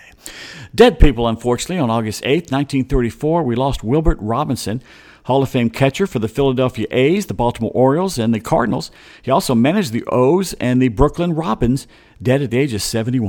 Dead 0.75 0.99
people, 0.99 1.27
unfortunately, 1.27 1.79
on 1.79 1.91
August 1.91 2.23
8th, 2.23 2.53
1934, 2.53 3.43
we 3.43 3.55
lost 3.55 3.83
Wilbert 3.83 4.19
Robinson. 4.21 4.83
Hall 5.25 5.43
of 5.43 5.49
Fame 5.49 5.71
catcher 5.71 6.07
for 6.07 6.19
the 6.19 6.29
Philadelphia 6.29 6.87
A's, 6.91 7.27
the 7.27 7.35
Baltimore 7.35 7.73
Orioles, 7.75 8.19
and 8.19 8.35
the 8.35 8.41
Cardinals. 8.41 8.91
He 9.23 9.31
also 9.31 9.55
managed 9.55 9.93
the 9.93 10.05
O's 10.07 10.55
and 10.55 10.81
the 10.81 10.89
Brooklyn 10.89 11.35
Robins, 11.35 11.87
dead 12.23 12.43
at 12.43 12.51
the 12.51 12.59
age 12.59 12.75
of 12.75 12.83
71. 12.83 13.27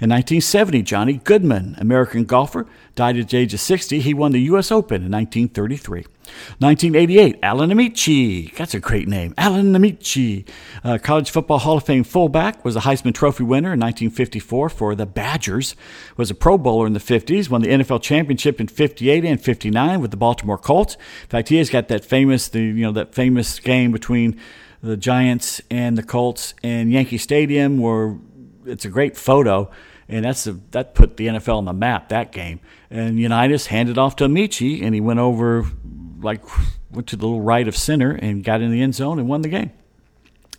In 0.00 0.10
1970, 0.10 0.82
Johnny 0.82 1.14
Goodman, 1.14 1.76
American 1.78 2.24
golfer, 2.24 2.66
died 2.94 3.16
at 3.16 3.28
the 3.28 3.38
age 3.38 3.54
of 3.54 3.60
60. 3.60 4.00
He 4.00 4.14
won 4.14 4.32
the 4.32 4.40
U.S. 4.42 4.70
Open 4.70 5.04
in 5.04 5.10
1933. 5.10 6.04
1988, 6.58 7.38
Alan 7.42 7.70
Ameche. 7.70 8.54
That's 8.56 8.74
a 8.74 8.80
great 8.80 9.08
name. 9.08 9.34
Alan 9.36 9.72
Ameche. 9.72 10.48
Uh, 10.84 10.98
College 10.98 11.30
Football 11.30 11.58
Hall 11.60 11.76
of 11.76 11.84
Fame 11.84 12.04
fullback, 12.04 12.64
was 12.64 12.76
a 12.76 12.80
Heisman 12.80 13.14
Trophy 13.14 13.44
winner 13.44 13.72
in 13.72 13.80
1954 13.80 14.68
for 14.68 14.94
the 14.94 15.06
Badgers, 15.06 15.74
was 16.16 16.30
a 16.30 16.34
Pro 16.34 16.58
Bowler 16.58 16.86
in 16.86 16.92
the 16.92 17.00
50s, 17.00 17.48
won 17.48 17.62
the 17.62 17.68
NFL 17.68 18.02
championship 18.02 18.60
in 18.60 18.68
58 18.68 19.24
and 19.24 19.40
59 19.40 20.00
with 20.00 20.10
the 20.10 20.16
Baltimore 20.16 20.58
Colts. 20.58 20.94
In 20.94 21.28
fact, 21.28 21.48
he 21.48 21.56
has 21.56 21.70
got 21.70 21.88
that 21.88 22.04
famous, 22.04 22.48
the, 22.48 22.60
you 22.60 22.82
know, 22.82 22.92
that 22.92 23.14
famous 23.14 23.58
game 23.58 23.92
between 23.92 24.38
the 24.82 24.96
Giants 24.96 25.60
and 25.70 25.96
the 25.96 26.02
Colts 26.02 26.54
in 26.62 26.90
Yankee 26.90 27.18
Stadium 27.18 27.78
where 27.78 28.16
it's 28.66 28.84
a 28.84 28.88
great 28.88 29.16
photo 29.16 29.70
and 30.08 30.24
that's 30.24 30.46
a, 30.46 30.52
that 30.72 30.94
put 30.94 31.16
the 31.16 31.28
NFL 31.28 31.56
on 31.56 31.64
the 31.64 31.72
map 31.72 32.10
that 32.10 32.32
game. 32.32 32.60
And 32.90 33.18
Unitas 33.18 33.66
handed 33.66 33.98
off 33.98 34.16
to 34.16 34.24
Ameche, 34.24 34.82
and 34.82 34.94
he 34.94 35.00
went 35.00 35.20
over 35.20 35.64
like 36.20 36.42
went 36.90 37.08
to 37.08 37.16
the 37.16 37.26
little 37.26 37.40
right 37.40 37.66
of 37.66 37.76
center 37.76 38.12
and 38.12 38.44
got 38.44 38.60
in 38.60 38.70
the 38.70 38.82
end 38.82 38.94
zone 38.94 39.18
and 39.18 39.28
won 39.28 39.40
the 39.40 39.48
game. 39.48 39.72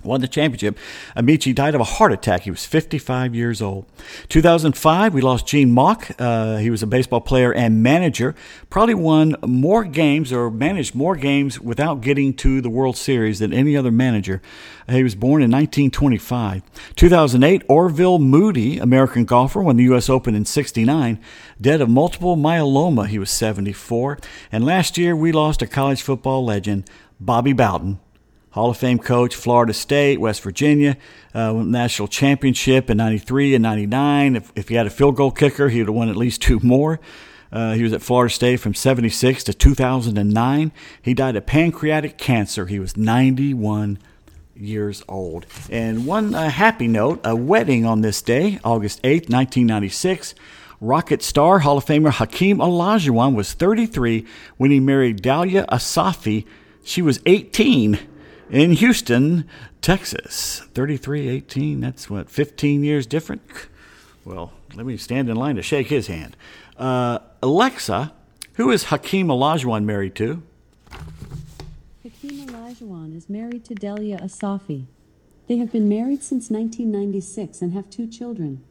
Won 0.03 0.21
the 0.21 0.27
championship. 0.27 0.77
Ameche 1.15 1.55
died 1.55 1.75
of 1.75 1.81
a 1.81 1.85
heart 1.85 2.11
attack. 2.11 2.41
He 2.41 2.51
was 2.51 2.65
55 2.65 3.33
years 3.33 3.61
old. 3.61 3.85
2005, 4.29 5.13
we 5.13 5.21
lost 5.21 5.47
Gene 5.47 5.71
Mauch. 5.71 6.11
Uh, 6.19 6.57
he 6.57 6.69
was 6.69 6.83
a 6.83 6.87
baseball 6.87 7.21
player 7.21 7.53
and 7.53 7.81
manager. 7.81 8.35
Probably 8.69 8.95
won 8.95 9.35
more 9.45 9.83
games 9.83 10.33
or 10.33 10.51
managed 10.51 10.93
more 10.93 11.15
games 11.15 11.59
without 11.59 12.01
getting 12.01 12.33
to 12.35 12.59
the 12.59 12.69
World 12.69 12.97
Series 12.97 13.39
than 13.39 13.53
any 13.53 13.77
other 13.77 13.91
manager. 13.91 14.41
He 14.89 15.03
was 15.03 15.15
born 15.15 15.41
in 15.41 15.49
1925. 15.49 16.63
2008, 16.95 17.63
Orville 17.69 18.19
Moody, 18.19 18.79
American 18.79 19.23
golfer, 19.23 19.61
won 19.61 19.77
the 19.77 19.83
U.S. 19.83 20.09
Open 20.09 20.35
in 20.35 20.45
69. 20.45 21.19
Dead 21.61 21.79
of 21.79 21.89
multiple 21.89 22.35
myeloma, 22.35 23.07
he 23.07 23.17
was 23.17 23.31
74. 23.31 24.19
And 24.51 24.65
last 24.65 24.97
year, 24.97 25.15
we 25.15 25.31
lost 25.31 25.61
a 25.61 25.67
college 25.67 26.01
football 26.01 26.43
legend, 26.43 26.89
Bobby 27.19 27.53
Bowden. 27.53 27.99
Hall 28.53 28.69
of 28.69 28.77
Fame 28.77 28.99
coach, 28.99 29.35
Florida 29.35 29.73
State, 29.73 30.19
West 30.19 30.43
Virginia, 30.43 30.95
uh, 31.33 31.53
national 31.53 32.07
championship 32.07 32.87
in 32.87 32.97
93 32.97 33.55
and 33.55 33.63
99. 33.63 34.35
If, 34.35 34.51
if 34.55 34.69
he 34.69 34.75
had 34.75 34.85
a 34.85 34.91
field 34.91 35.15
goal 35.15 35.31
kicker, 35.31 35.69
he 35.69 35.79
would 35.79 35.87
have 35.87 35.95
won 35.95 36.07
at 36.07 36.15
least 36.15 36.43
two 36.43 36.59
more. 36.61 36.99
Uh, 37.51 37.73
he 37.73 37.81
was 37.81 37.93
at 37.93 38.03
Florida 38.03 38.31
State 38.31 38.57
from 38.57 38.75
76 38.75 39.43
to 39.45 39.55
2009. 39.55 40.71
He 41.01 41.13
died 41.15 41.35
of 41.35 41.47
pancreatic 41.47 42.19
cancer. 42.19 42.67
He 42.67 42.77
was 42.77 42.95
91 42.95 43.97
years 44.55 45.03
old. 45.09 45.47
And 45.71 46.05
one 46.05 46.35
uh, 46.35 46.51
happy 46.51 46.87
note 46.87 47.21
a 47.23 47.35
wedding 47.35 47.87
on 47.87 48.01
this 48.01 48.21
day, 48.21 48.59
August 48.63 49.01
8th, 49.01 49.31
1996. 49.31 50.35
Rocket 50.79 51.23
star 51.23 51.59
Hall 51.59 51.77
of 51.77 51.85
Famer 51.85 52.11
Hakeem 52.11 52.59
Olajuwon 52.59 53.33
was 53.33 53.53
33 53.53 54.27
when 54.57 54.69
he 54.69 54.79
married 54.79 55.23
Dalia 55.23 55.65
Asafi. 55.69 56.45
She 56.83 57.01
was 57.01 57.19
18 57.25 57.97
in 58.53 58.73
Houston, 58.73 59.49
Texas. 59.81 60.59
3318, 60.75 61.81
that's 61.81 62.07
what, 62.09 62.29
15 62.29 62.83
years 62.83 63.07
different? 63.07 63.41
Well, 64.23 64.53
let 64.75 64.85
me 64.85 64.95
stand 64.95 65.27
in 65.27 65.35
line 65.35 65.55
to 65.55 65.63
shake 65.63 65.87
his 65.87 66.05
hand. 66.05 66.37
Uh, 66.77 67.17
Alexa, 67.41 68.13
who 68.53 68.69
is 68.69 68.85
Hakeem 68.85 69.27
Olajuwon 69.27 69.85
married 69.85 70.13
to? 70.15 70.43
Hakeem 72.03 72.47
Olajuwon 72.47 73.17
is 73.17 73.27
married 73.27 73.65
to 73.65 73.73
Delia 73.73 74.19
Asafi. 74.19 74.85
They 75.47 75.57
have 75.57 75.71
been 75.71 75.89
married 75.89 76.21
since 76.23 76.51
1996 76.51 77.59
and 77.61 77.73
have 77.73 77.89
two 77.89 78.07
children. 78.07 78.63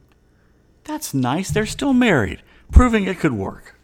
That's 0.85 1.13
nice. 1.13 1.51
They're 1.51 1.67
still 1.67 1.93
married, 1.93 2.43
proving 2.71 3.05
it 3.07 3.19
could 3.19 3.33
work. 3.33 3.75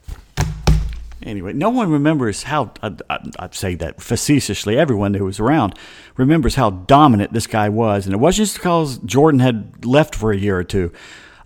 Anyway, 1.23 1.53
no 1.53 1.69
one 1.71 1.91
remembers 1.91 2.45
how, 2.45 2.73
I, 2.83 2.95
I, 3.11 3.19
I 3.39 3.49
say 3.51 3.75
that 3.77 4.01
facetiously, 4.01 4.79
everyone 4.79 5.15
who 5.15 5.25
was 5.25 5.41
around 5.41 5.75
remembers 6.17 6.55
how 6.55 6.71
dominant 6.71 7.33
this 7.33 7.47
guy 7.47 7.69
was. 7.69 8.07
And 8.07 8.15
it 8.15 8.19
wasn't 8.19 8.49
just 8.49 8.59
because 8.59 8.99
Jordan 8.99 9.41
had 9.41 9.85
left 9.85 10.15
for 10.15 10.31
a 10.31 10.37
year 10.37 10.57
or 10.59 10.65
two. 10.65 10.93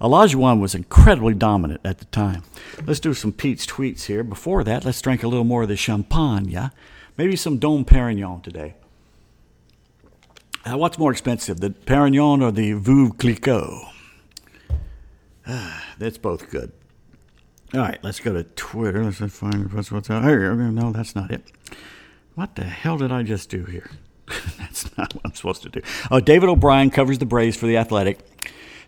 Olajuwon 0.00 0.60
was 0.60 0.74
incredibly 0.74 1.32
dominant 1.32 1.80
at 1.84 1.98
the 1.98 2.04
time. 2.06 2.42
Let's 2.84 3.00
do 3.00 3.14
some 3.14 3.32
Pete's 3.32 3.64
tweets 3.64 4.04
here. 4.04 4.24
Before 4.24 4.64
that, 4.64 4.84
let's 4.84 5.00
drink 5.00 5.22
a 5.22 5.28
little 5.28 5.44
more 5.44 5.62
of 5.62 5.68
the 5.68 5.76
champagne, 5.76 6.48
yeah? 6.48 6.70
Maybe 7.16 7.36
some 7.36 7.58
Dom 7.58 7.84
Perignon 7.84 8.42
today. 8.42 8.74
Uh, 10.64 10.76
what's 10.76 10.98
more 10.98 11.12
expensive, 11.12 11.60
the 11.60 11.70
Perignon 11.70 12.42
or 12.42 12.50
the 12.50 12.72
Veuve 12.72 13.16
Clicquot? 13.18 13.88
that's 15.98 16.18
both 16.18 16.50
good. 16.50 16.72
All 17.74 17.80
right, 17.80 17.98
let's 18.02 18.20
go 18.20 18.34
to 18.34 18.44
Twitter. 18.44 19.02
Let's 19.02 19.18
find 19.34 19.72
what's 19.72 19.90
what's 19.90 20.10
out 20.10 20.24
here. 20.24 20.54
No, 20.54 20.92
that's 20.92 21.14
not 21.14 21.30
it. 21.30 21.50
What 22.34 22.54
the 22.54 22.64
hell 22.64 22.98
did 22.98 23.10
I 23.10 23.22
just 23.22 23.48
do 23.48 23.64
here? 23.64 23.90
that's 24.58 24.94
not 24.98 25.14
what 25.14 25.22
I'm 25.24 25.34
supposed 25.34 25.62
to 25.62 25.70
do. 25.70 25.80
Oh, 26.10 26.20
David 26.20 26.50
O'Brien 26.50 26.90
covers 26.90 27.18
the 27.18 27.24
Braves 27.24 27.56
for 27.56 27.66
the 27.66 27.78
Athletic. 27.78 28.18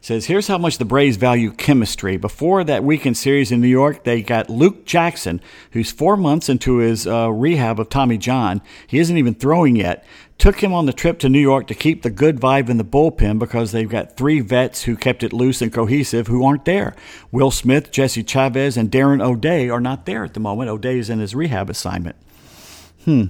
Says 0.02 0.26
here's 0.26 0.48
how 0.48 0.58
much 0.58 0.76
the 0.76 0.84
Braves 0.84 1.16
value 1.16 1.50
chemistry. 1.50 2.18
Before 2.18 2.62
that 2.62 2.84
weekend 2.84 3.16
series 3.16 3.50
in 3.50 3.62
New 3.62 3.68
York, 3.68 4.04
they 4.04 4.20
got 4.20 4.50
Luke 4.50 4.84
Jackson, 4.84 5.40
who's 5.70 5.90
four 5.90 6.18
months 6.18 6.50
into 6.50 6.76
his 6.76 7.06
uh, 7.06 7.30
rehab 7.30 7.80
of 7.80 7.88
Tommy 7.88 8.18
John. 8.18 8.60
He 8.86 8.98
isn't 8.98 9.16
even 9.16 9.34
throwing 9.34 9.76
yet 9.76 10.04
took 10.38 10.62
him 10.62 10.72
on 10.72 10.86
the 10.86 10.92
trip 10.92 11.18
to 11.20 11.28
New 11.28 11.40
York 11.40 11.66
to 11.68 11.74
keep 11.74 12.02
the 12.02 12.10
good 12.10 12.40
vibe 12.40 12.68
in 12.68 12.76
the 12.76 12.84
bullpen 12.84 13.38
because 13.38 13.72
they've 13.72 13.88
got 13.88 14.16
three 14.16 14.40
vets 14.40 14.82
who 14.82 14.96
kept 14.96 15.22
it 15.22 15.32
loose 15.32 15.62
and 15.62 15.72
cohesive 15.72 16.26
who 16.26 16.44
aren't 16.44 16.64
there. 16.64 16.94
Will 17.30 17.50
Smith, 17.50 17.90
Jesse 17.90 18.24
Chavez, 18.24 18.76
and 18.76 18.90
Darren 18.90 19.22
O'Day 19.22 19.68
are 19.68 19.80
not 19.80 20.06
there 20.06 20.24
at 20.24 20.34
the 20.34 20.40
moment. 20.40 20.70
O'Day 20.70 20.98
is 20.98 21.08
in 21.10 21.20
his 21.20 21.34
rehab 21.34 21.70
assignment. 21.70 22.16
Hmm. 23.04 23.26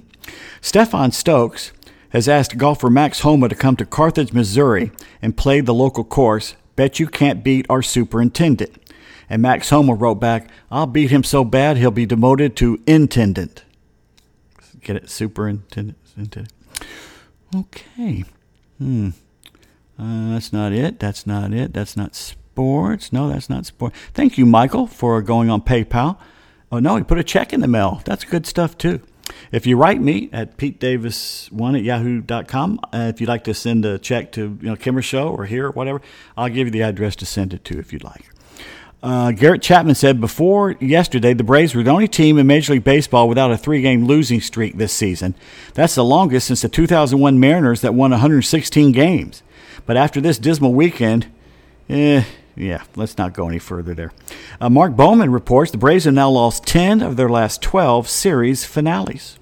Stefan 0.60 1.12
Stokes 1.12 1.72
has 2.10 2.28
asked 2.28 2.56
golfer 2.56 2.88
Max 2.88 3.20
Homa 3.20 3.48
to 3.48 3.54
come 3.54 3.76
to 3.76 3.84
Carthage, 3.84 4.32
Missouri 4.32 4.92
and 5.20 5.36
play 5.36 5.60
the 5.60 5.74
local 5.74 6.04
course. 6.04 6.54
Bet 6.76 6.98
you 6.98 7.06
can't 7.06 7.44
beat 7.44 7.66
our 7.68 7.82
superintendent. 7.82 8.72
And 9.28 9.42
Max 9.42 9.70
Homa 9.70 9.94
wrote 9.94 10.20
back, 10.20 10.48
I'll 10.70 10.86
beat 10.86 11.10
him 11.10 11.24
so 11.24 11.44
bad 11.44 11.76
he'll 11.76 11.90
be 11.90 12.06
demoted 12.06 12.56
to 12.56 12.80
intendant. 12.86 13.64
Get 14.80 14.96
it? 14.96 15.10
Superintendent. 15.10 15.98
Intendant. 16.16 16.53
Okay. 17.54 18.24
Hmm. 18.78 19.10
Uh, 19.98 20.32
that's 20.32 20.52
not 20.52 20.72
it. 20.72 20.98
That's 20.98 21.26
not 21.26 21.52
it. 21.52 21.72
That's 21.72 21.96
not 21.96 22.14
sports. 22.14 23.12
No, 23.12 23.28
that's 23.28 23.48
not 23.48 23.66
sports. 23.66 23.96
Thank 24.12 24.36
you, 24.38 24.46
Michael, 24.46 24.86
for 24.86 25.22
going 25.22 25.50
on 25.50 25.62
PayPal. 25.62 26.18
Oh, 26.72 26.80
no, 26.80 26.96
he 26.96 27.04
put 27.04 27.18
a 27.18 27.24
check 27.24 27.52
in 27.52 27.60
the 27.60 27.68
mail. 27.68 28.02
That's 28.04 28.24
good 28.24 28.46
stuff, 28.46 28.76
too. 28.76 29.00
If 29.52 29.66
you 29.66 29.76
write 29.76 30.00
me 30.00 30.28
at 30.32 30.56
petedavis1 30.56 31.78
at 31.78 31.84
yahoo.com, 31.84 32.80
uh, 32.92 33.12
if 33.14 33.20
you'd 33.20 33.28
like 33.28 33.44
to 33.44 33.54
send 33.54 33.84
a 33.84 33.98
check 33.98 34.32
to 34.32 34.58
you 34.60 34.68
know 34.68 34.76
Kimmer 34.76 35.02
Show 35.02 35.28
or 35.28 35.46
here 35.46 35.66
or 35.66 35.70
whatever, 35.70 36.02
I'll 36.36 36.48
give 36.48 36.66
you 36.66 36.70
the 36.70 36.82
address 36.82 37.16
to 37.16 37.26
send 37.26 37.54
it 37.54 37.64
to 37.66 37.78
if 37.78 37.92
you'd 37.92 38.04
like. 38.04 38.33
Uh, 39.04 39.32
Garrett 39.32 39.60
Chapman 39.60 39.94
said 39.94 40.18
before 40.18 40.76
yesterday 40.80 41.34
the 41.34 41.44
Braves 41.44 41.74
were 41.74 41.82
the 41.82 41.90
only 41.90 42.08
team 42.08 42.38
in 42.38 42.46
Major 42.46 42.72
League 42.72 42.84
Baseball 42.84 43.28
without 43.28 43.52
a 43.52 43.58
three 43.58 43.82
game 43.82 44.06
losing 44.06 44.40
streak 44.40 44.78
this 44.78 44.94
season. 44.94 45.34
That's 45.74 45.94
the 45.94 46.02
longest 46.02 46.46
since 46.46 46.62
the 46.62 46.70
2001 46.70 47.38
Mariners 47.38 47.82
that 47.82 47.92
won 47.92 48.12
116 48.12 48.92
games. 48.92 49.42
But 49.84 49.98
after 49.98 50.22
this 50.22 50.38
dismal 50.38 50.72
weekend, 50.72 51.26
eh, 51.90 52.24
yeah, 52.56 52.84
let's 52.96 53.18
not 53.18 53.34
go 53.34 53.46
any 53.46 53.58
further 53.58 53.92
there. 53.92 54.10
Uh, 54.58 54.70
Mark 54.70 54.96
Bowman 54.96 55.30
reports 55.30 55.70
the 55.70 55.76
Braves 55.76 56.06
have 56.06 56.14
now 56.14 56.30
lost 56.30 56.64
10 56.64 57.02
of 57.02 57.18
their 57.18 57.28
last 57.28 57.60
12 57.60 58.08
series 58.08 58.64
finales. 58.64 59.38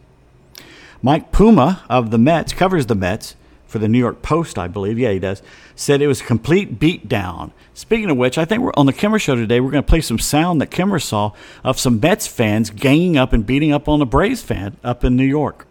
Mike 1.02 1.30
Puma 1.30 1.84
of 1.88 2.10
the 2.10 2.18
Mets 2.18 2.52
covers 2.52 2.86
the 2.86 2.96
Mets 2.96 3.36
for 3.72 3.78
the 3.78 3.88
New 3.88 3.98
York 3.98 4.22
Post, 4.22 4.58
I 4.58 4.68
believe. 4.68 4.98
Yeah, 4.98 5.12
he 5.12 5.18
does. 5.18 5.42
Said 5.74 6.02
it 6.02 6.06
was 6.06 6.20
a 6.20 6.24
complete 6.24 6.78
beatdown. 6.78 7.52
Speaking 7.72 8.10
of 8.10 8.18
which, 8.18 8.36
I 8.36 8.44
think 8.44 8.62
we're 8.62 8.72
on 8.76 8.86
the 8.86 8.92
Kimmer 8.92 9.18
show 9.18 9.34
today. 9.34 9.60
We're 9.60 9.70
going 9.70 9.82
to 9.82 9.88
play 9.88 10.02
some 10.02 10.18
sound 10.18 10.60
that 10.60 10.70
Kimmer 10.70 10.98
saw 10.98 11.32
of 11.64 11.78
some 11.78 11.98
Mets 11.98 12.26
fans 12.26 12.68
ganging 12.70 13.16
up 13.16 13.32
and 13.32 13.46
beating 13.46 13.72
up 13.72 13.88
on 13.88 14.02
a 14.02 14.06
Braves 14.06 14.42
fan 14.42 14.76
up 14.84 15.02
in 15.02 15.16
New 15.16 15.24
York. 15.24 15.66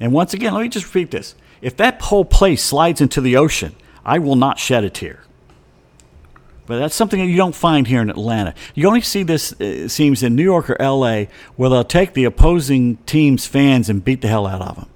And 0.00 0.12
once 0.12 0.32
again, 0.34 0.54
let 0.54 0.62
me 0.62 0.68
just 0.68 0.86
repeat 0.86 1.10
this: 1.10 1.34
if 1.60 1.76
that 1.76 2.00
whole 2.00 2.24
place 2.24 2.64
slides 2.64 3.00
into 3.00 3.20
the 3.20 3.36
ocean, 3.36 3.76
I 4.04 4.18
will 4.18 4.36
not 4.36 4.58
shed 4.58 4.82
a 4.82 4.90
tear. 4.90 5.20
But 6.66 6.78
that's 6.78 6.94
something 6.94 7.20
that 7.20 7.26
you 7.26 7.36
don't 7.36 7.54
find 7.54 7.86
here 7.86 8.00
in 8.00 8.08
Atlanta. 8.08 8.54
You 8.74 8.86
only 8.86 9.02
see 9.02 9.22
this, 9.22 9.52
uh, 9.52 9.56
it 9.60 9.88
seems, 9.90 10.22
in 10.22 10.34
New 10.34 10.42
York 10.42 10.70
or 10.70 10.80
L.A., 10.80 11.28
where 11.56 11.68
they'll 11.68 11.84
take 11.84 12.14
the 12.14 12.24
opposing 12.24 12.96
team's 13.04 13.46
fans 13.46 13.90
and 13.90 14.02
beat 14.02 14.22
the 14.22 14.28
hell 14.28 14.46
out 14.46 14.62
of 14.62 14.76
them. 14.76 14.88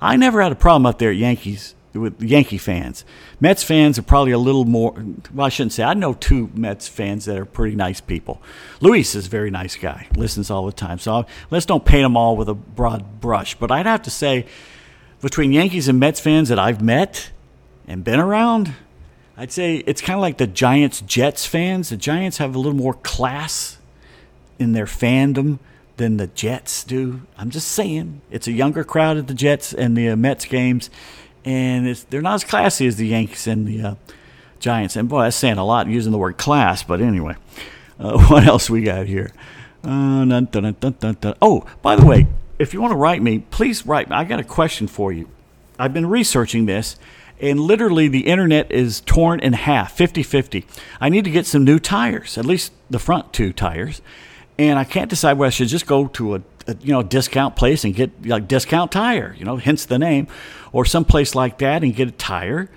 I 0.00 0.16
never 0.16 0.42
had 0.42 0.52
a 0.52 0.56
problem 0.56 0.86
up 0.86 0.98
there 0.98 1.10
at 1.10 1.16
Yankees 1.16 1.74
with 1.92 2.22
Yankee 2.22 2.58
fans. 2.58 3.04
Mets 3.40 3.62
fans 3.62 3.98
are 3.98 4.02
probably 4.02 4.32
a 4.32 4.38
little 4.38 4.64
more. 4.64 4.92
Well, 5.34 5.46
I 5.46 5.48
shouldn't 5.48 5.72
say. 5.72 5.82
I 5.82 5.94
know 5.94 6.14
two 6.14 6.50
Mets 6.54 6.88
fans 6.88 7.24
that 7.24 7.36
are 7.36 7.44
pretty 7.44 7.76
nice 7.76 8.00
people. 8.00 8.40
Luis 8.80 9.14
is 9.14 9.26
a 9.26 9.30
very 9.30 9.50
nice 9.50 9.76
guy. 9.76 10.06
Listens 10.16 10.50
all 10.50 10.66
the 10.66 10.72
time. 10.72 10.98
So 10.98 11.26
let's 11.50 11.66
don't 11.66 11.84
paint 11.84 12.04
them 12.04 12.16
all 12.16 12.36
with 12.36 12.48
a 12.48 12.54
broad 12.54 13.20
brush. 13.20 13.54
But 13.54 13.70
I'd 13.70 13.86
have 13.86 14.02
to 14.02 14.10
say, 14.10 14.46
between 15.20 15.52
Yankees 15.52 15.88
and 15.88 15.98
Mets 15.98 16.20
fans 16.20 16.48
that 16.48 16.58
I've 16.58 16.82
met 16.82 17.30
and 17.88 18.04
been 18.04 18.20
around, 18.20 18.74
I'd 19.36 19.52
say 19.52 19.76
it's 19.76 20.00
kind 20.00 20.16
of 20.16 20.22
like 20.22 20.38
the 20.38 20.46
Giants 20.46 21.00
Jets 21.00 21.46
fans. 21.46 21.90
The 21.90 21.96
Giants 21.96 22.38
have 22.38 22.54
a 22.54 22.58
little 22.58 22.78
more 22.78 22.94
class 22.94 23.78
in 24.58 24.72
their 24.72 24.86
fandom 24.86 25.58
than 25.96 26.16
the 26.16 26.26
Jets 26.28 26.84
do. 26.84 27.22
I'm 27.38 27.50
just 27.50 27.68
saying, 27.68 28.20
it's 28.30 28.46
a 28.46 28.52
younger 28.52 28.84
crowd 28.84 29.16
at 29.16 29.26
the 29.26 29.34
Jets 29.34 29.72
and 29.72 29.96
the 29.96 30.10
uh, 30.10 30.16
Mets 30.16 30.44
games, 30.44 30.90
and 31.44 31.86
they're 32.10 32.22
not 32.22 32.34
as 32.34 32.44
classy 32.44 32.86
as 32.86 32.96
the 32.96 33.06
Yankees 33.06 33.46
and 33.46 33.66
the 33.66 33.82
uh, 33.82 33.94
Giants. 34.60 34.96
And 34.96 35.08
boy, 35.08 35.22
that's 35.22 35.36
saying 35.36 35.58
a 35.58 35.64
lot 35.64 35.86
using 35.86 36.12
the 36.12 36.18
word 36.18 36.36
class. 36.36 36.82
But 36.82 37.00
anyway, 37.00 37.36
uh, 37.98 38.18
what 38.28 38.44
else 38.44 38.68
we 38.68 38.82
got 38.82 39.06
here? 39.06 39.32
Uh, 39.84 40.24
dun, 40.24 40.48
dun, 40.50 40.76
dun, 40.80 41.34
oh, 41.40 41.64
by 41.80 41.96
the 41.96 42.04
way, 42.04 42.26
if 42.58 42.74
you 42.74 42.80
want 42.80 42.92
to 42.92 42.96
write 42.96 43.22
me, 43.22 43.38
please 43.50 43.86
write. 43.86 44.10
I 44.10 44.24
got 44.24 44.40
a 44.40 44.44
question 44.44 44.86
for 44.86 45.12
you. 45.12 45.28
I've 45.78 45.92
been 45.92 46.06
researching 46.06 46.66
this, 46.66 46.96
and 47.40 47.60
literally 47.60 48.08
the 48.08 48.26
internet 48.26 48.72
is 48.72 49.02
torn 49.02 49.40
in 49.40 49.52
half, 49.52 49.92
50 49.92 50.22
50. 50.22 50.66
I 51.00 51.08
need 51.08 51.24
to 51.24 51.30
get 51.30 51.46
some 51.46 51.64
new 51.64 51.78
tires, 51.78 52.36
at 52.36 52.46
least 52.46 52.72
the 52.90 52.98
front 52.98 53.32
two 53.32 53.52
tires 53.52 54.00
and 54.58 54.78
I 54.78 54.84
can't 54.84 55.10
decide 55.10 55.34
whether 55.34 55.48
I 55.48 55.50
should 55.50 55.68
just 55.68 55.86
go 55.86 56.06
to 56.08 56.36
a, 56.36 56.42
a 56.66 56.76
you 56.80 56.92
know 56.92 57.02
discount 57.02 57.56
place 57.56 57.84
and 57.84 57.94
get 57.94 58.26
like 58.26 58.48
discount 58.48 58.92
tire, 58.92 59.34
you 59.38 59.44
know, 59.44 59.56
hence 59.56 59.84
the 59.84 59.98
name, 59.98 60.26
or 60.72 60.84
some 60.84 61.04
place 61.04 61.34
like 61.34 61.58
that 61.58 61.82
and 61.82 61.94
get 61.94 62.08
a 62.08 62.12
tire, 62.12 62.70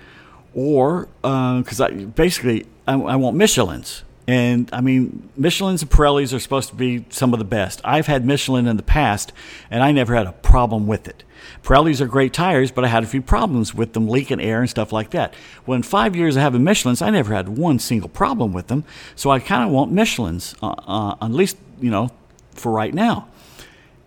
or 0.54 1.08
uh, 1.24 1.58
because 1.58 1.80
I 1.80 1.90
basically 1.90 2.66
I, 2.86 2.94
I 2.94 3.16
want 3.16 3.36
Michelin's. 3.36 4.04
And 4.28 4.70
I 4.72 4.80
mean, 4.80 5.28
Michelin's 5.36 5.82
and 5.82 5.90
Pirellis 5.90 6.32
are 6.32 6.38
supposed 6.38 6.68
to 6.68 6.76
be 6.76 7.04
some 7.10 7.32
of 7.32 7.40
the 7.40 7.44
best. 7.44 7.80
I've 7.82 8.06
had 8.06 8.24
Michelin 8.24 8.68
in 8.68 8.76
the 8.76 8.82
past, 8.82 9.32
and 9.70 9.82
I 9.82 9.90
never 9.90 10.14
had 10.14 10.26
a 10.26 10.32
problem 10.32 10.86
with 10.86 11.08
it. 11.08 11.24
Pirellis 11.62 12.00
are 12.00 12.06
great 12.06 12.32
tires, 12.32 12.70
but 12.70 12.84
I 12.84 12.88
had 12.88 13.02
a 13.02 13.06
few 13.06 13.22
problems 13.22 13.74
with 13.74 13.92
them 13.92 14.08
leaking 14.08 14.40
air 14.40 14.60
and 14.60 14.70
stuff 14.70 14.92
like 14.92 15.10
that. 15.10 15.34
Well, 15.66 15.76
in 15.76 15.82
five 15.82 16.16
years 16.16 16.36
of 16.36 16.42
having 16.42 16.64
Michelin's, 16.64 17.02
I 17.02 17.10
never 17.10 17.34
had 17.34 17.48
one 17.48 17.78
single 17.78 18.08
problem 18.08 18.52
with 18.52 18.68
them. 18.68 18.84
So 19.14 19.30
I 19.30 19.38
kind 19.38 19.64
of 19.64 19.70
want 19.70 19.92
Michelin's, 19.92 20.54
uh, 20.62 20.74
uh, 20.86 21.16
at 21.20 21.30
least, 21.30 21.56
you 21.80 21.90
know, 21.90 22.10
for 22.54 22.72
right 22.72 22.94
now. 22.94 23.28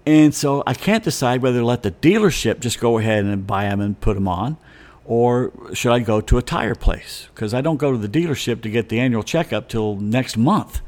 And 0.06 0.36
so 0.36 0.64
I 0.68 0.74
can't 0.74 1.04
decide 1.04 1.42
whether 1.42 1.60
to 1.60 1.66
let 1.66 1.84
the 1.84 1.92
dealership 1.92 2.60
just 2.60 2.80
go 2.80 2.98
ahead 2.98 3.24
and 3.24 3.48
buy 3.48 3.64
them 3.66 3.80
and 3.80 4.00
put 4.00 4.16
them 4.16 4.28
on, 4.28 4.58
or 5.06 5.52
should 5.74 5.94
I 5.94 6.00
go 6.00 6.20
to 6.22 6.38
a 6.38 6.42
tire 6.42 6.76
place? 6.76 7.28
Because 7.34 7.54
I 7.54 7.62
don't 7.62 7.78
go 7.78 7.92
to 7.92 7.98
the 7.98 8.10
dealership 8.10 8.62
to 8.64 8.70
get 8.70 8.90
the 8.90 9.00
annual 9.00 9.24
checkup 9.24 9.70
till 9.70 9.96
next 9.96 10.38
month. 10.38 10.82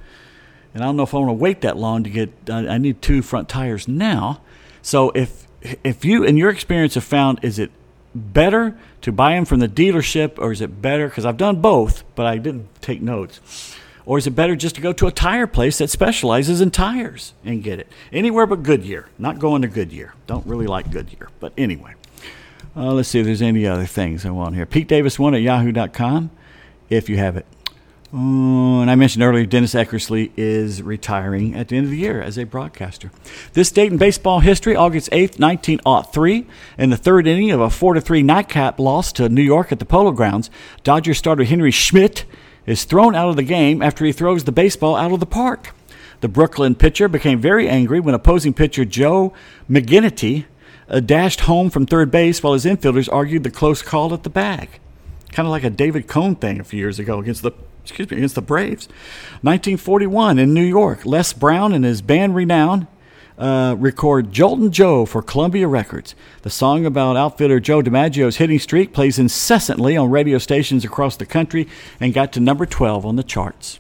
And 0.73 0.84
I 0.84 0.88
don't 0.88 0.97
know 0.97 1.03
if 1.03 1.13
I 1.13 1.19
want 1.19 1.29
to 1.29 1.34
wait 1.34 1.62
that 1.62 1.77
long 1.77 2.03
to 2.03 2.10
get, 2.10 2.34
I 2.49 2.77
need 2.77 3.01
two 3.01 3.21
front 3.21 3.47
tires 3.47 3.88
now. 3.88 4.41
So 4.81 5.12
if, 5.12 5.47
if 5.84 6.06
you, 6.06 6.23
in 6.23 6.38
your 6.38 6.49
experience, 6.49 6.95
have 6.95 7.04
found, 7.04 7.39
is 7.41 7.60
it 7.60 7.71
better 8.13 8.78
to 9.01 9.12
buy 9.12 9.34
them 9.34 9.45
from 9.45 9.60
the 9.60 9.67
dealership 9.67 10.39
or 10.39 10.51
is 10.51 10.62
it 10.62 10.82
better? 10.82 11.08
Because 11.08 11.25
I've 11.25 11.38
done 11.38 11.62
both, 11.62 12.04
but 12.15 12.25
I 12.25 12.38
didn't 12.38 12.82
take 12.82 13.01
notes. 13.01 13.75
Or 14.06 14.17
is 14.17 14.28
it 14.28 14.32
better 14.32 14.56
just 14.56 14.75
to 14.75 14.82
go 14.82 14.93
to 14.93 15.08
a 15.08 15.12
tire 15.12 15.47
place 15.47 15.80
that 15.80 15.89
specializes 15.89 16.62
in 16.62 16.69
tires 16.71 17.34
and 17.43 17.63
get 17.63 17.80
it? 17.80 17.88
Anywhere 18.12 18.45
but 18.45 18.62
Goodyear. 18.62 19.10
Not 19.17 19.39
going 19.39 19.63
to 19.63 19.67
Goodyear. 19.67 20.13
Don't 20.28 20.45
really 20.45 20.67
like 20.67 20.91
Goodyear. 20.91 21.30
But 21.39 21.54
anyway, 21.58 21.95
uh, 22.75 22.93
let's 22.93 23.10
see 23.10 23.19
if 23.19 23.25
there's 23.25 23.41
any 23.41 23.65
other 23.65 23.86
things 23.86 24.25
I 24.25 24.30
want 24.30 24.56
here. 24.56 24.65
Pete 24.67 24.88
Davis 24.88 25.17
one 25.17 25.34
at 25.34 25.41
yahoo.com 25.41 26.30
if 26.89 27.10
you 27.10 27.17
have 27.17 27.36
it. 27.36 27.47
Oh, 28.17 28.80
and 28.80 28.89
I 28.89 28.95
mentioned 28.95 29.23
earlier, 29.25 29.45
Dennis 29.45 29.73
Eckersley 29.73 30.32
is 30.38 30.82
retiring 30.82 31.54
at 31.54 31.67
the 31.67 31.75
end 31.75 31.88
of 31.88 31.91
the 31.91 31.97
year 31.97 32.21
as 32.21 32.38
a 32.38 32.45
broadcaster. 32.45 33.12
This 33.51 33.69
date 33.71 33.91
in 33.91 33.97
baseball 33.97 34.39
history, 34.39 34.73
August 34.73 35.10
8th, 35.12 35.38
1903, 35.38 36.47
in 36.78 36.91
the 36.91 36.95
third 36.95 37.28
inning 37.28 37.51
of 37.51 37.60
a 37.60 37.69
4 37.69 37.99
3 37.99 38.23
nightcap 38.23 38.80
loss 38.80 39.12
to 39.12 39.28
New 39.28 39.41
York 39.41 39.73
at 39.73 39.80
the 39.80 39.86
Polo 39.86 40.13
Grounds, 40.13 40.49
Dodger 40.86 41.13
starter 41.13 41.43
Henry 41.43 41.71
Schmidt 41.71 42.23
is 42.65 42.86
thrown 42.86 43.15
out 43.15 43.28
of 43.28 43.36
the 43.36 43.43
game 43.43 43.82
after 43.82 44.06
he 44.06 44.13
throws 44.13 44.45
the 44.45 44.54
baseball 44.54 44.95
out 44.95 45.12
of 45.12 45.19
the 45.19 45.25
park. 45.25 45.75
The 46.21 46.30
Brooklyn 46.30 46.75
pitcher 46.75 47.10
became 47.10 47.41
very 47.41 47.67
angry 47.67 47.99
when 47.99 48.15
opposing 48.15 48.54
pitcher 48.54 48.86
Joe 48.86 49.34
McGinnity 49.69 50.45
uh, 50.88 51.01
dashed 51.01 51.41
home 51.41 51.69
from 51.69 51.86
third 51.86 52.12
base 52.12 52.41
while 52.41 52.54
his 52.54 52.63
infielders 52.63 53.12
argued 53.12 53.43
the 53.43 53.51
close 53.51 53.82
call 53.82 54.13
at 54.13 54.23
the 54.23 54.30
bag. 54.30 54.80
Kind 55.34 55.47
of 55.47 55.51
like 55.51 55.65
a 55.65 55.69
David 55.69 56.08
Cone 56.08 56.38
thing 56.38 56.62
a 56.62 56.63
few 56.63 56.80
years 56.80 56.97
ago 56.97 57.19
against 57.19 57.41
the 57.41 57.51
excuse 57.89 58.10
me 58.10 58.17
against 58.17 58.36
the 58.36 58.41
Braves. 58.41 58.88
1941 59.41 60.39
in 60.39 60.54
New 60.54 60.63
York, 60.63 61.06
Les 61.06 61.34
Brown 61.34 61.74
and 61.74 61.86
his 61.86 62.02
band 62.02 62.36
Renown 62.36 62.88
uh, 63.38 63.76
record 63.78 64.32
Joltin' 64.32 64.71
Joe 64.71 65.06
for 65.06 65.21
Columbia 65.21 65.67
Records. 65.67 66.15
The 66.41 66.50
song 66.50 66.86
about 66.86 67.17
outfielder 67.17 67.60
Joe 67.60 67.82
DiMaggio's 67.82 68.38
hitting 68.38 68.60
streak 68.60 68.93
plays 68.93 69.19
incessantly 69.19 69.98
on 69.98 70.10
radio 70.10 70.38
stations 70.38 70.86
across 70.86 71.17
the 71.17 71.26
country 71.26 71.67
and 72.00 72.13
got 72.13 72.32
to 72.34 72.39
number 72.39 72.65
12 72.65 73.06
on 73.06 73.15
the 73.15 73.24
charts. 73.24 73.80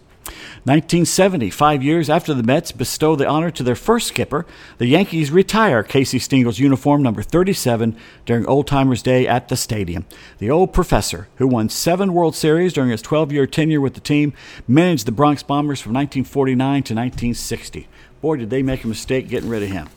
1970, 0.63 1.49
five 1.49 1.83
years 1.83 2.09
after 2.09 2.33
the 2.33 2.43
Mets 2.43 2.71
bestow 2.71 3.15
the 3.15 3.27
honor 3.27 3.51
to 3.51 3.63
their 3.63 3.75
first 3.75 4.07
skipper, 4.07 4.45
the 4.77 4.87
Yankees 4.87 5.31
retire 5.31 5.83
Casey 5.83 6.19
Stengel's 6.19 6.59
uniform 6.59 7.03
number 7.03 7.21
37 7.21 7.95
during 8.25 8.45
Old 8.47 8.67
Timers 8.67 9.03
Day 9.03 9.27
at 9.27 9.49
the 9.49 9.55
stadium. 9.55 10.05
The 10.39 10.49
old 10.49 10.73
professor, 10.73 11.27
who 11.35 11.47
won 11.47 11.69
seven 11.69 12.13
World 12.13 12.35
Series 12.35 12.73
during 12.73 12.89
his 12.89 13.01
12 13.01 13.31
year 13.31 13.45
tenure 13.45 13.81
with 13.81 13.93
the 13.93 13.99
team, 13.99 14.33
managed 14.67 15.05
the 15.05 15.11
Bronx 15.11 15.43
Bombers 15.43 15.81
from 15.81 15.93
1949 15.93 16.57
to 16.57 16.93
1960 16.93 17.87
boy, 18.25 18.37
did 18.37 18.49
they 18.49 18.63
make 18.63 18.83
a 18.83 18.87
mistake 18.87 19.29
getting 19.29 19.49
rid 19.49 19.61
of 19.61 19.69
him. 19.69 19.87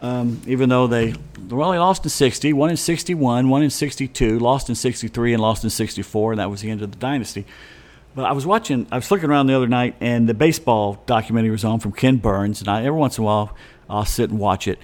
Um, 0.00 0.40
even 0.46 0.70
though 0.70 0.86
they 0.86 1.12
well, 1.50 1.72
they 1.72 1.78
lost 1.78 2.04
in 2.04 2.08
60, 2.08 2.54
one 2.54 2.70
in 2.70 2.76
61, 2.78 3.50
one 3.50 3.62
in 3.62 3.68
62, 3.68 4.38
lost 4.38 4.70
in 4.70 4.74
63, 4.74 5.34
and 5.34 5.42
lost 5.42 5.62
in 5.62 5.68
64, 5.68 6.32
and 6.32 6.40
that 6.40 6.48
was 6.48 6.62
the 6.62 6.70
end 6.70 6.80
of 6.80 6.90
the 6.90 6.96
dynasty. 6.96 7.44
But 8.14 8.24
I 8.24 8.32
was 8.32 8.44
watching, 8.44 8.86
I 8.90 8.96
was 8.96 9.10
looking 9.10 9.30
around 9.30 9.46
the 9.46 9.54
other 9.54 9.68
night, 9.68 9.94
and 10.00 10.28
the 10.28 10.34
baseball 10.34 11.02
documentary 11.06 11.50
was 11.50 11.64
on 11.64 11.78
from 11.80 11.92
Ken 11.92 12.16
Burns, 12.16 12.60
and 12.60 12.68
I, 12.68 12.80
every 12.80 12.98
once 12.98 13.18
in 13.18 13.22
a 13.22 13.26
while 13.26 13.56
I'll 13.88 14.04
sit 14.04 14.30
and 14.30 14.38
watch 14.38 14.66
it. 14.66 14.78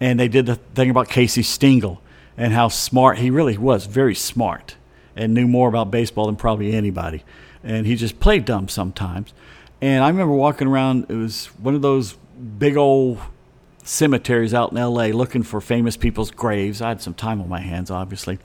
And 0.00 0.18
they 0.18 0.28
did 0.28 0.46
the 0.46 0.56
thing 0.56 0.90
about 0.90 1.08
Casey 1.08 1.42
Stengel 1.42 2.02
and 2.36 2.52
how 2.52 2.68
smart 2.68 3.18
he 3.18 3.30
really 3.30 3.56
was, 3.56 3.86
very 3.86 4.14
smart, 4.14 4.76
and 5.14 5.32
knew 5.34 5.46
more 5.46 5.68
about 5.68 5.90
baseball 5.90 6.26
than 6.26 6.36
probably 6.36 6.72
anybody. 6.72 7.22
And 7.62 7.86
he 7.86 7.94
just 7.94 8.18
played 8.18 8.44
dumb 8.44 8.68
sometimes. 8.68 9.32
And 9.80 10.02
I 10.02 10.08
remember 10.08 10.34
walking 10.34 10.66
around, 10.66 11.06
it 11.08 11.14
was 11.14 11.46
one 11.58 11.74
of 11.74 11.82
those 11.82 12.14
big 12.58 12.76
old 12.76 13.20
cemeteries 13.84 14.54
out 14.54 14.72
in 14.72 14.78
LA 14.78 15.06
looking 15.06 15.42
for 15.42 15.60
famous 15.60 15.96
people's 15.96 16.30
graves. 16.30 16.80
I 16.80 16.88
had 16.88 17.02
some 17.02 17.14
time 17.14 17.40
on 17.40 17.48
my 17.48 17.60
hands, 17.60 17.90
obviously. 17.90 18.38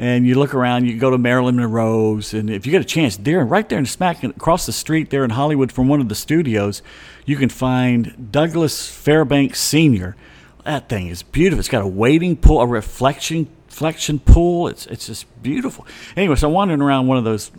And 0.00 0.26
you 0.26 0.34
look 0.34 0.54
around, 0.54 0.86
you 0.86 0.96
go 0.96 1.10
to 1.10 1.18
Marilyn 1.18 1.56
Monroe's, 1.56 2.32
and 2.32 2.48
if 2.48 2.64
you 2.64 2.72
get 2.72 2.80
a 2.80 2.86
chance, 2.86 3.18
there, 3.18 3.44
right 3.44 3.68
there 3.68 3.78
in 3.78 3.84
smack 3.84 4.24
across 4.24 4.64
the 4.64 4.72
street 4.72 5.10
there 5.10 5.24
in 5.24 5.30
Hollywood 5.30 5.70
from 5.70 5.88
one 5.88 6.00
of 6.00 6.08
the 6.08 6.14
studios, 6.14 6.80
you 7.26 7.36
can 7.36 7.50
find 7.50 8.30
Douglas 8.32 8.88
Fairbanks 8.88 9.60
Sr. 9.60 10.16
That 10.64 10.88
thing 10.88 11.08
is 11.08 11.22
beautiful. 11.22 11.60
It's 11.60 11.68
got 11.68 11.82
a 11.82 11.86
waiting 11.86 12.36
pool, 12.36 12.60
a 12.60 12.66
reflection 12.66 13.48
reflection 13.70 14.18
pool. 14.18 14.68
It's 14.68 14.86
it's 14.86 15.06
just 15.06 15.42
beautiful. 15.42 15.86
Anyway, 16.16 16.34
so 16.36 16.48
I'm 16.48 16.54
wandering 16.54 16.82
around 16.82 17.06
one 17.06 17.16
of 17.18 17.24
those 17.24 17.50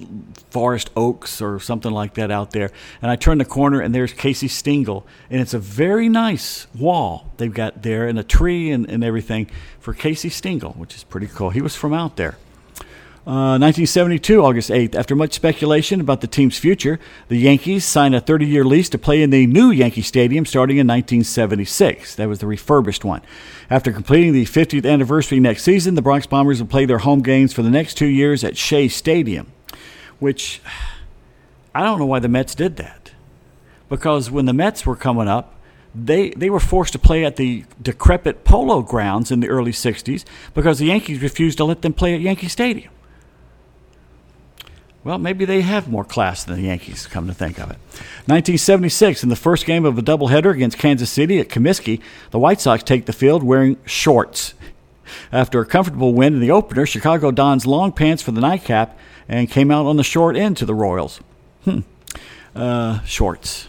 forest 0.49 0.89
oaks 0.95 1.41
or 1.41 1.59
something 1.59 1.91
like 1.91 2.15
that 2.15 2.29
out 2.29 2.51
there, 2.51 2.71
and 3.01 3.09
I 3.09 3.15
turn 3.15 3.37
the 3.37 3.45
corner 3.45 3.79
and 3.79 3.95
there's 3.95 4.13
Casey 4.13 4.47
Stengel, 4.47 5.07
and 5.29 5.41
it's 5.41 5.53
a 5.53 5.59
very 5.59 6.09
nice 6.09 6.67
wall 6.75 7.31
they've 7.37 7.53
got 7.53 7.81
there 7.81 8.07
and 8.07 8.19
a 8.19 8.23
tree 8.23 8.71
and, 8.71 8.89
and 8.89 9.03
everything 9.03 9.49
for 9.79 9.93
Casey 9.93 10.29
Stengel, 10.29 10.73
which 10.73 10.95
is 10.95 11.03
pretty 11.03 11.27
cool. 11.27 11.49
He 11.49 11.61
was 11.61 11.75
from 11.75 11.93
out 11.93 12.17
there. 12.17 12.37
1972, 13.23 14.41
uh, 14.41 14.47
August 14.47 14.69
8th. 14.69 14.95
After 14.95 15.15
much 15.15 15.33
speculation 15.33 16.01
about 16.01 16.21
the 16.21 16.27
team's 16.27 16.57
future, 16.57 16.99
the 17.27 17.37
Yankees 17.37 17.85
signed 17.85 18.15
a 18.15 18.19
30 18.19 18.47
year 18.47 18.63
lease 18.63 18.89
to 18.89 18.97
play 18.97 19.21
in 19.21 19.29
the 19.29 19.45
new 19.45 19.69
Yankee 19.69 20.01
Stadium 20.01 20.45
starting 20.45 20.77
in 20.77 20.87
1976. 20.87 22.15
That 22.15 22.27
was 22.27 22.39
the 22.39 22.47
refurbished 22.47 23.05
one. 23.05 23.21
After 23.69 23.91
completing 23.91 24.33
the 24.33 24.45
50th 24.45 24.91
anniversary 24.91 25.39
next 25.39 25.63
season, 25.63 25.95
the 25.95 26.01
Bronx 26.01 26.25
Bombers 26.25 26.59
will 26.59 26.67
play 26.67 26.85
their 26.85 26.99
home 26.99 27.21
games 27.21 27.53
for 27.53 27.61
the 27.61 27.69
next 27.69 27.95
two 27.95 28.07
years 28.07 28.43
at 28.43 28.57
Shea 28.57 28.87
Stadium, 28.87 29.51
which 30.19 30.61
I 31.75 31.83
don't 31.83 31.99
know 31.99 32.05
why 32.05 32.19
the 32.19 32.27
Mets 32.27 32.55
did 32.55 32.77
that. 32.77 33.11
Because 33.87 34.31
when 34.31 34.45
the 34.45 34.53
Mets 34.53 34.85
were 34.85 34.95
coming 34.95 35.27
up, 35.27 35.55
they, 35.93 36.29
they 36.31 36.49
were 36.49 36.59
forced 36.59 36.93
to 36.93 36.99
play 36.99 37.25
at 37.25 37.35
the 37.35 37.65
decrepit 37.81 38.45
polo 38.45 38.81
grounds 38.81 39.29
in 39.29 39.41
the 39.41 39.47
early 39.47 39.73
60s 39.73 40.23
because 40.53 40.79
the 40.79 40.85
Yankees 40.85 41.21
refused 41.21 41.57
to 41.57 41.65
let 41.65 41.81
them 41.81 41.93
play 41.93 42.15
at 42.15 42.21
Yankee 42.21 42.47
Stadium. 42.47 42.91
Well, 45.03 45.17
maybe 45.17 45.45
they 45.45 45.61
have 45.61 45.89
more 45.89 46.03
class 46.03 46.43
than 46.43 46.57
the 46.57 46.67
Yankees, 46.67 47.07
come 47.07 47.25
to 47.27 47.33
think 47.33 47.57
of 47.57 47.71
it. 47.71 47.77
1976, 48.27 49.23
in 49.23 49.29
the 49.29 49.35
first 49.35 49.65
game 49.65 49.83
of 49.83 49.97
a 49.97 50.01
doubleheader 50.01 50.53
against 50.53 50.77
Kansas 50.77 51.09
City 51.09 51.39
at 51.39 51.49
Comiskey, 51.49 52.01
the 52.29 52.37
White 52.37 52.61
Sox 52.61 52.83
take 52.83 53.07
the 53.07 53.13
field 53.13 53.41
wearing 53.41 53.77
shorts. 53.85 54.53
After 55.31 55.59
a 55.59 55.65
comfortable 55.65 56.13
win 56.13 56.35
in 56.35 56.39
the 56.39 56.51
opener, 56.51 56.85
Chicago 56.85 57.31
dons 57.31 57.65
long 57.65 57.91
pants 57.91 58.21
for 58.21 58.31
the 58.31 58.41
nightcap 58.41 58.97
and 59.27 59.49
came 59.49 59.71
out 59.71 59.87
on 59.87 59.97
the 59.97 60.03
short 60.03 60.35
end 60.35 60.57
to 60.57 60.65
the 60.65 60.75
Royals. 60.75 61.19
Hmm. 61.63 61.79
Uh, 62.55 63.01
shorts. 63.01 63.67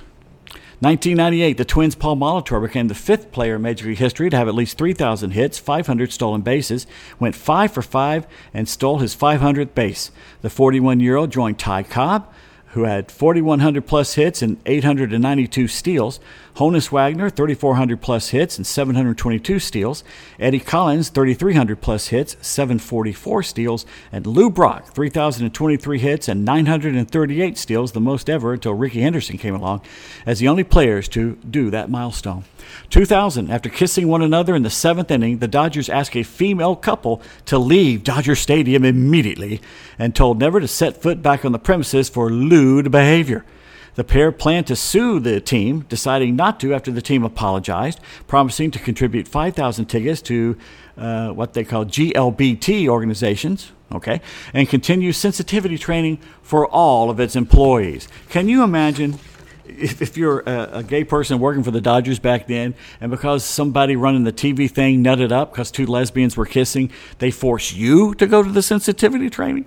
1998, 0.83 1.59
the 1.59 1.65
Twins' 1.65 1.95
Paul 1.95 2.17
Molitor 2.17 2.61
became 2.61 2.89
the 2.89 2.95
fifth 2.97 3.31
player 3.31 3.55
in 3.55 3.63
Major 3.63 3.87
League 3.87 3.99
history 3.99 4.29
to 4.29 4.37
have 4.37 4.49
at 4.49 4.55
least 4.57 4.77
3,000 4.79 5.31
hits, 5.31 5.57
500 5.57 6.13
stolen 6.13 6.41
bases, 6.41 6.89
went 7.21 7.37
5 7.37 7.71
for 7.71 7.83
5, 7.83 8.27
and 8.53 8.69
stole 8.69 8.99
his 8.99 9.15
500th 9.15 9.77
base. 9.77 10.11
The 10.41 10.51
41 10.51 10.99
year 10.99 11.15
old 11.15 11.31
joined 11.31 11.61
Ty 11.61 11.85
Cobb, 11.85 12.29
who 12.71 12.83
had 12.83 13.13
4,100 13.13 13.87
plus 13.87 14.15
hits 14.15 14.43
and 14.43 14.61
892 14.67 15.69
steals. 15.69 16.19
Honus 16.57 16.93
Wagner, 16.93 17.31
3,400 17.31 18.03
plus 18.03 18.29
hits 18.29 18.59
and 18.59 18.67
722 18.67 19.59
steals. 19.59 20.05
Eddie 20.39 20.61
Collins, 20.61 21.09
3,300 21.09 21.81
plus 21.81 22.09
hits, 22.09 22.37
744 22.43 23.43
steals. 23.43 23.87
And 24.13 24.27
Lou 24.27 24.51
Brock, 24.51 24.89
3,023 24.89 25.99
hits 25.99 26.29
and 26.29 26.45
938 26.45 27.57
steals, 27.57 27.93
the 27.93 28.01
most 28.01 28.29
ever 28.29 28.53
until 28.53 28.75
Ricky 28.75 29.01
Henderson 29.01 29.39
came 29.39 29.55
along, 29.55 29.81
as 30.27 30.41
the 30.41 30.49
only 30.49 30.65
players 30.65 31.09
to 31.09 31.37
do 31.49 31.71
that 31.71 31.89
milestone. 31.89 32.45
2000, 32.91 33.51
after 33.51 33.71
kissing 33.71 34.09
one 34.09 34.23
another 34.23 34.55
in 34.55 34.63
the 34.63 34.71
seventh 34.71 35.11
inning, 35.11 35.39
the 35.39 35.49
Dodgers 35.49 35.89
asked 35.89 36.17
a 36.17 36.23
female 36.23 36.77
couple 36.77 37.23
to 37.47 37.59
leave 37.59 38.05
Dodger 38.05 38.35
Stadium 38.35 38.85
immediately 38.85 39.61
and 39.99 40.15
told 40.15 40.39
never 40.39 40.61
to 40.61 40.69
set 40.69 41.01
foot 41.01 41.23
back 41.23 41.47
on 41.47 41.53
the 41.53 41.59
premises 41.59 42.11
for 42.11 42.31
lewd 42.31 42.91
behavior. 42.91 43.45
The 43.95 44.05
pair 44.05 44.33
planned 44.33 44.67
to 44.69 44.77
sue 44.77 45.21
the 45.21 45.41
team, 45.41 45.85
deciding 45.89 46.35
not 46.35 46.59
to 46.61 46.75
after 46.75 46.91
the 46.91 47.03
team 47.03 47.25
apologized, 47.25 48.01
promising 48.27 48.71
to 48.71 48.79
contribute 48.79 49.29
5,000 49.29 49.85
tickets 49.87 50.23
to 50.23 50.57
uh, 50.97 51.31
what 51.31 51.53
they 51.53 51.65
call 51.65 51.85
GLBT 51.85 52.89
organizations, 52.89 53.73
okay, 53.93 54.23
and 54.55 54.69
continue 54.69 55.13
sensitivity 55.13 55.77
training 55.77 56.19
for 56.43 56.67
all 56.67 57.11
of 57.11 57.21
its 57.21 57.37
employees. 57.37 58.09
Can 58.31 58.49
you 58.49 58.63
imagine 58.63 59.19
if, 59.67 60.17
you're 60.17 60.41
a, 60.41 60.79
a, 60.79 60.83
gay 60.83 61.05
person 61.05 61.39
working 61.39 61.63
for 61.63 61.71
the 61.71 61.81
Dodgers 61.81 62.19
back 62.19 62.47
then, 62.47 62.75
and 63.01 63.11
because 63.11 63.45
somebody 63.45 63.97
running 63.97 64.25
the 64.25 64.33
TV 64.33 64.71
thing 64.71 65.05
nutted 65.05 65.33
up 65.33 65.53
because 65.53 65.71
two 65.71 65.87
lesbians 65.87 66.37
were 66.37 66.47
kissing, 66.47 66.91
they 67.19 67.31
force 67.31 67.73
you 67.73 68.15
to 68.15 68.27
go 68.27 68.43
to 68.43 68.51
the 68.51 68.63
sensitivity 68.63 69.31
training? 69.31 69.67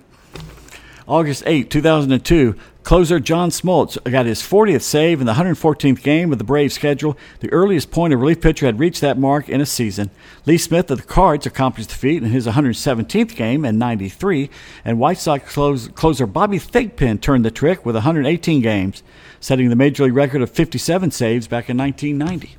August 1.08 1.44
8, 1.46 1.70
2002, 1.70 2.56
closer 2.86 3.18
John 3.18 3.50
Smoltz 3.50 3.98
got 4.08 4.26
his 4.26 4.40
40th 4.40 4.82
save 4.82 5.20
in 5.20 5.26
the 5.26 5.32
114th 5.32 6.04
game 6.04 6.30
of 6.30 6.38
the 6.38 6.44
Braves 6.44 6.74
schedule, 6.74 7.18
the 7.40 7.52
earliest 7.52 7.90
point 7.90 8.14
a 8.14 8.16
relief 8.16 8.40
pitcher 8.40 8.64
had 8.64 8.78
reached 8.78 9.00
that 9.00 9.18
mark 9.18 9.48
in 9.48 9.60
a 9.60 9.66
season. 9.66 10.08
Lee 10.46 10.56
Smith 10.56 10.88
of 10.92 10.98
the 10.98 11.04
Cards 11.04 11.46
accomplished 11.46 11.88
the 11.88 11.96
feat 11.96 12.22
in 12.22 12.30
his 12.30 12.46
117th 12.46 13.34
game 13.34 13.64
in 13.64 13.76
93, 13.76 14.48
and 14.84 15.00
White 15.00 15.18
Sox 15.18 15.52
closer 15.52 16.26
Bobby 16.28 16.60
Thigpen 16.60 17.20
turned 17.20 17.44
the 17.44 17.50
trick 17.50 17.84
with 17.84 17.96
118 17.96 18.62
games, 18.62 19.02
setting 19.40 19.68
the 19.68 19.74
major 19.74 20.04
league 20.04 20.14
record 20.14 20.40
of 20.40 20.52
57 20.52 21.10
saves 21.10 21.48
back 21.48 21.68
in 21.68 21.76
1990. 21.76 22.56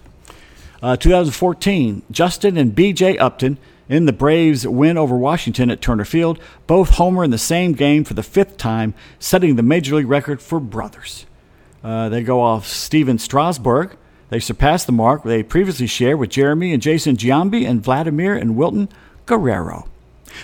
Uh, 0.84 0.98
2014, 0.98 2.04
Justin 2.12 2.58
and 2.58 2.76
B.J. 2.76 3.18
Upton 3.18 3.58
in 3.90 4.06
the 4.06 4.14
Braves' 4.14 4.68
win 4.68 4.98
over 4.98 5.16
Washington 5.18 5.70
at 5.70 5.82
Turner 5.82 6.06
Field, 6.06 6.40
both 6.66 6.92
homer 6.92 7.24
in 7.24 7.32
the 7.32 7.38
same 7.38 7.74
game 7.74 8.04
for 8.04 8.14
the 8.14 8.24
fifth 8.24 8.58
time, 8.58 8.94
setting 9.20 9.56
the 9.56 9.64
major 9.64 9.96
league 9.96 10.08
record 10.08 10.42
for 10.42 10.60
brothers. 10.60 11.26
Uh, 11.84 12.10
they 12.10 12.24
go 12.24 12.42
off 12.42 12.68
Stephen 12.68 13.18
Strasburg. 13.18 13.96
They 14.30 14.40
surpass 14.40 14.84
the 14.84 14.92
mark 14.92 15.24
they 15.24 15.42
previously 15.42 15.88
shared 15.88 16.20
with 16.20 16.32
Jeremy 16.32 16.74
and 16.74 16.82
Jason 16.82 17.16
Giambi 17.16 17.66
and 17.68 17.82
Vladimir 17.82 18.36
and 18.36 18.58
Wilton 18.58 18.90
Guerrero. 19.26 19.88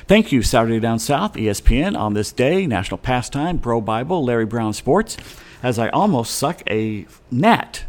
Thank 0.08 0.32
you, 0.32 0.42
Saturday 0.42 0.80
Down 0.80 1.00
South, 1.00 1.34
ESPN, 1.34 1.98
on 1.98 2.14
this 2.14 2.32
day, 2.32 2.66
National 2.66 2.98
Pastime, 2.98 3.58
Bro 3.58 3.82
Bible, 3.82 4.24
Larry 4.24 4.46
Brown 4.46 4.74
Sports, 4.74 5.18
as 5.62 5.78
I 5.78 5.90
almost 5.90 6.36
suck 6.36 6.64
a 6.70 7.06
gnat. 7.30 7.84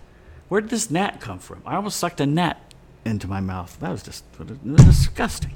Where 0.49 0.61
did 0.61 0.71
this 0.71 0.91
gnat 0.91 1.21
come 1.21 1.39
from? 1.39 1.63
I 1.65 1.77
almost 1.77 1.99
sucked 1.99 2.21
a 2.21 2.27
gnat 2.27 2.64
into 3.05 3.29
my 3.29 3.41
mouth. 3.41 3.79
That 3.81 3.91
was 3.91 4.03
just 4.03 4.25
disgusting. 4.65 5.53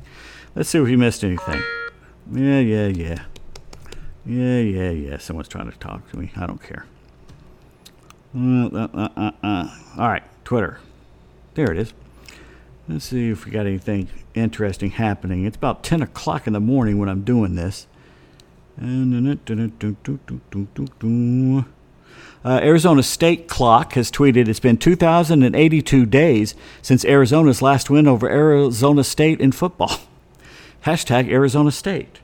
Let's 0.54 0.68
see 0.68 0.78
if 0.78 0.84
we 0.84 0.96
missed 0.96 1.24
anything. 1.24 1.62
Yeah, 2.32 2.60
yeah, 2.60 2.86
yeah. 2.88 3.22
Yeah, 4.26 4.58
yeah, 4.58 4.90
yeah. 4.90 5.18
Someone's 5.18 5.48
trying 5.48 5.70
to 5.70 5.78
talk 5.78 6.10
to 6.10 6.18
me. 6.18 6.30
I 6.36 6.46
don't 6.46 6.62
care. 6.62 6.86
Uh, 8.36 8.66
uh, 8.66 9.08
uh, 9.16 9.30
uh, 9.42 9.68
All 9.96 10.08
right, 10.08 10.24
Twitter. 10.44 10.80
There 11.54 11.72
it 11.72 11.78
is. 11.78 11.94
Let's 12.88 13.06
see 13.06 13.30
if 13.30 13.44
we 13.44 13.50
got 13.50 13.66
anything 13.66 14.08
interesting 14.34 14.90
happening. 14.90 15.44
It's 15.44 15.56
about 15.56 15.82
10 15.82 16.02
o'clock 16.02 16.46
in 16.46 16.52
the 16.52 16.60
morning 16.60 16.98
when 16.98 17.08
I'm 17.08 17.22
doing 17.22 17.54
this. 17.54 17.86
Uh, 22.44 22.60
Arizona 22.62 23.02
State 23.02 23.48
Clock 23.48 23.94
has 23.94 24.10
tweeted 24.10 24.48
it's 24.48 24.60
been 24.60 24.76
2,082 24.76 26.06
days 26.06 26.54
since 26.82 27.04
Arizona's 27.04 27.60
last 27.60 27.90
win 27.90 28.06
over 28.06 28.28
Arizona 28.28 29.02
State 29.02 29.40
in 29.40 29.52
football. 29.52 30.00
Hashtag 30.84 31.28
Arizona 31.28 31.72
State. 31.72 32.20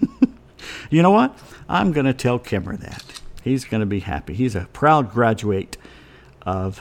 you 0.90 1.02
know 1.02 1.10
what? 1.10 1.38
I'm 1.68 1.92
going 1.92 2.06
to 2.06 2.14
tell 2.14 2.38
Kimmer 2.38 2.76
that. 2.78 3.20
He's 3.42 3.64
going 3.64 3.80
to 3.80 3.86
be 3.86 4.00
happy. 4.00 4.34
He's 4.34 4.56
a 4.56 4.66
proud 4.72 5.12
graduate 5.12 5.76
of 6.42 6.80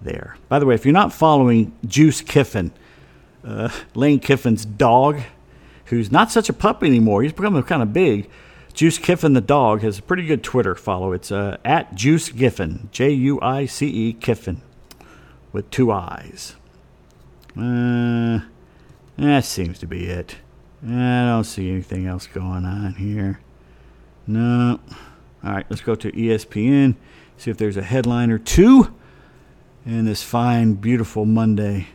there. 0.00 0.36
By 0.48 0.58
the 0.58 0.66
way, 0.66 0.74
if 0.74 0.84
you're 0.84 0.92
not 0.92 1.12
following 1.12 1.76
Juice 1.86 2.20
Kiffin, 2.22 2.72
uh, 3.44 3.68
Lane 3.94 4.20
Kiffin's 4.20 4.64
dog, 4.64 5.20
who's 5.86 6.10
not 6.10 6.32
such 6.32 6.48
a 6.48 6.52
pup 6.52 6.82
anymore, 6.82 7.22
he's 7.22 7.32
becoming 7.32 7.62
kind 7.62 7.82
of 7.82 7.92
big 7.92 8.28
Juice 8.78 8.96
Kiffin 8.98 9.32
the 9.32 9.40
dog 9.40 9.82
has 9.82 9.98
a 9.98 10.02
pretty 10.02 10.24
good 10.24 10.44
Twitter 10.44 10.76
follow. 10.76 11.10
It's 11.10 11.32
uh, 11.32 11.56
at 11.64 11.96
Juice 11.96 12.28
Kiffin, 12.28 12.88
J 12.92 13.10
U 13.10 13.40
I 13.42 13.66
C 13.66 13.88
E 13.88 14.12
Kiffin, 14.12 14.62
with 15.52 15.68
two 15.72 15.90
eyes. 15.90 16.54
Uh, 17.60 18.38
that 19.16 19.44
seems 19.44 19.80
to 19.80 19.86
be 19.88 20.06
it. 20.06 20.36
I 20.86 21.26
don't 21.26 21.42
see 21.42 21.68
anything 21.68 22.06
else 22.06 22.28
going 22.28 22.64
on 22.64 22.94
here. 22.94 23.40
No. 24.28 24.78
All 25.42 25.50
right, 25.50 25.66
let's 25.68 25.82
go 25.82 25.96
to 25.96 26.12
ESPN, 26.12 26.94
see 27.36 27.50
if 27.50 27.56
there's 27.56 27.76
a 27.76 27.82
headline 27.82 28.30
or 28.30 28.38
two 28.38 28.94
in 29.84 30.04
this 30.04 30.22
fine, 30.22 30.74
beautiful 30.74 31.24
Monday. 31.24 31.88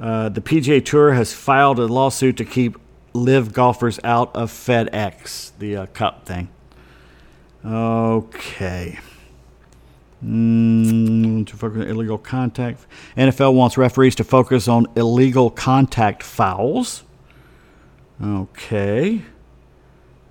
Uh, 0.00 0.28
the 0.28 0.40
PGA 0.40 0.84
Tour 0.84 1.12
has 1.12 1.32
filed 1.32 1.78
a 1.78 1.86
lawsuit 1.86 2.36
to 2.38 2.44
keep 2.44 2.76
LIV 3.12 3.52
golfers 3.52 3.98
out 4.04 4.34
of 4.34 4.50
FedEx, 4.50 5.52
the 5.58 5.76
uh, 5.76 5.86
cup 5.86 6.26
thing. 6.26 6.48
Okay. 7.64 8.98
Mm, 10.24 11.46
to 11.46 11.56
focus 11.56 11.82
on 11.82 11.88
illegal 11.88 12.18
contact. 12.18 12.86
NFL 13.16 13.54
wants 13.54 13.78
referees 13.78 14.14
to 14.16 14.24
focus 14.24 14.68
on 14.68 14.86
illegal 14.96 15.50
contact 15.50 16.22
fouls. 16.22 17.04
Okay. 18.22 19.22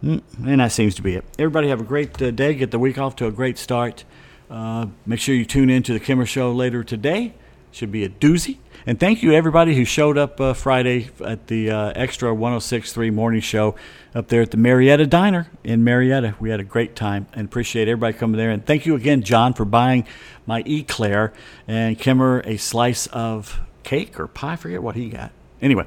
Mm, 0.04 0.22
and 0.46 0.60
that 0.60 0.72
seems 0.72 0.96
to 0.96 1.02
be 1.02 1.15
it. 1.15 1.26
Everybody 1.39 1.70
have 1.70 1.82
a 1.82 1.86
great 1.86 2.22
uh, 2.22 2.32
day. 2.32 2.54
Get 2.54 2.72
the 2.72 2.80
week 2.80 2.98
off 2.98 3.15
to 3.18 3.28
a 3.28 3.32
great 3.32 3.58
start. 3.58 4.06
Uh, 4.50 4.88
make 5.06 5.20
sure 5.20 5.36
you 5.36 5.46
tune 5.46 5.70
in 5.70 5.84
to 5.84 5.94
the 5.94 6.00
Kimmer 6.00 6.26
Show 6.26 6.52
later 6.52 6.84
today. 6.84 7.34
Should 7.71 7.91
be 7.91 8.03
a 8.03 8.10
doozy. 8.10 8.58
And 8.86 8.99
thank 8.99 9.21
you 9.21 9.34
everybody 9.34 9.75
who 9.75 9.86
showed 9.86 10.17
up 10.17 10.41
uh, 10.41 10.53
Friday 10.53 11.10
at 11.23 11.47
the 11.47 11.69
uh, 11.69 11.91
extra 11.95 12.34
1063 12.34 13.12
morning 13.12 13.41
show 13.41 13.75
up 14.15 14.29
there 14.29 14.41
at 14.41 14.51
the 14.51 14.58
Marietta 14.58 15.05
Diner 15.05 15.49
in 15.63 15.84
Marietta. 15.84 16.36
We 16.39 16.49
had 16.49 16.60
a 16.60 16.63
great 16.63 16.95
time 16.95 17.27
and 17.34 17.45
appreciate 17.45 17.88
everybody 17.88 18.17
coming 18.17 18.38
there. 18.38 18.49
And 18.49 18.65
thank 18.65 18.86
you 18.86 18.95
again, 18.95 19.21
John, 19.21 19.53
for 19.53 19.65
buying 19.65 20.08
my 20.45 20.63
eclair 20.65 21.34
and 21.67 21.99
Kimmer 21.99 22.41
a 22.45 22.58
slice 22.58 23.08
of 23.08 23.60
cake 23.84 24.19
or 24.19 24.27
pie. 24.27 24.53
I 24.53 24.55
forget 24.55 24.82
what 24.82 24.95
he 24.95 25.10
got. 25.10 25.32
Anyway, 25.62 25.86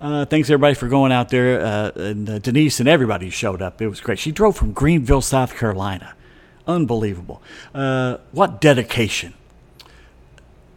uh, 0.00 0.26
thanks 0.26 0.50
everybody 0.50 0.74
for 0.74 0.86
going 0.86 1.10
out 1.10 1.30
there. 1.30 1.60
Uh, 1.60 1.90
and 1.96 2.28
uh, 2.28 2.38
Denise 2.38 2.78
and 2.78 2.88
everybody 2.88 3.30
showed 3.30 3.62
up. 3.62 3.80
It 3.80 3.88
was 3.88 4.00
great. 4.00 4.18
She 4.18 4.32
drove 4.32 4.56
from 4.56 4.72
Greenville, 4.72 5.22
South 5.22 5.56
Carolina. 5.56 6.14
Unbelievable. 6.66 7.42
Uh, 7.74 8.18
what 8.32 8.60
dedication. 8.60 9.34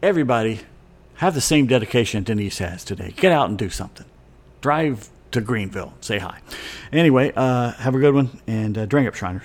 Everybody 0.01 0.61
have 1.15 1.33
the 1.33 1.41
same 1.41 1.65
dedication 1.65 2.23
Denise 2.23 2.59
has 2.59 2.83
today. 2.83 3.13
Get 3.15 3.31
out 3.31 3.49
and 3.49 3.57
do 3.57 3.69
something. 3.69 4.05
Drive 4.61 5.09
to 5.31 5.41
Greenville. 5.41 5.93
Say 6.01 6.19
hi. 6.19 6.39
Anyway, 6.91 7.33
uh, 7.35 7.71
have 7.73 7.95
a 7.95 7.99
good 7.99 8.13
one 8.13 8.39
and 8.45 8.77
uh, 8.77 8.85
drink 8.85 9.07
up, 9.07 9.15
Shriners. 9.15 9.43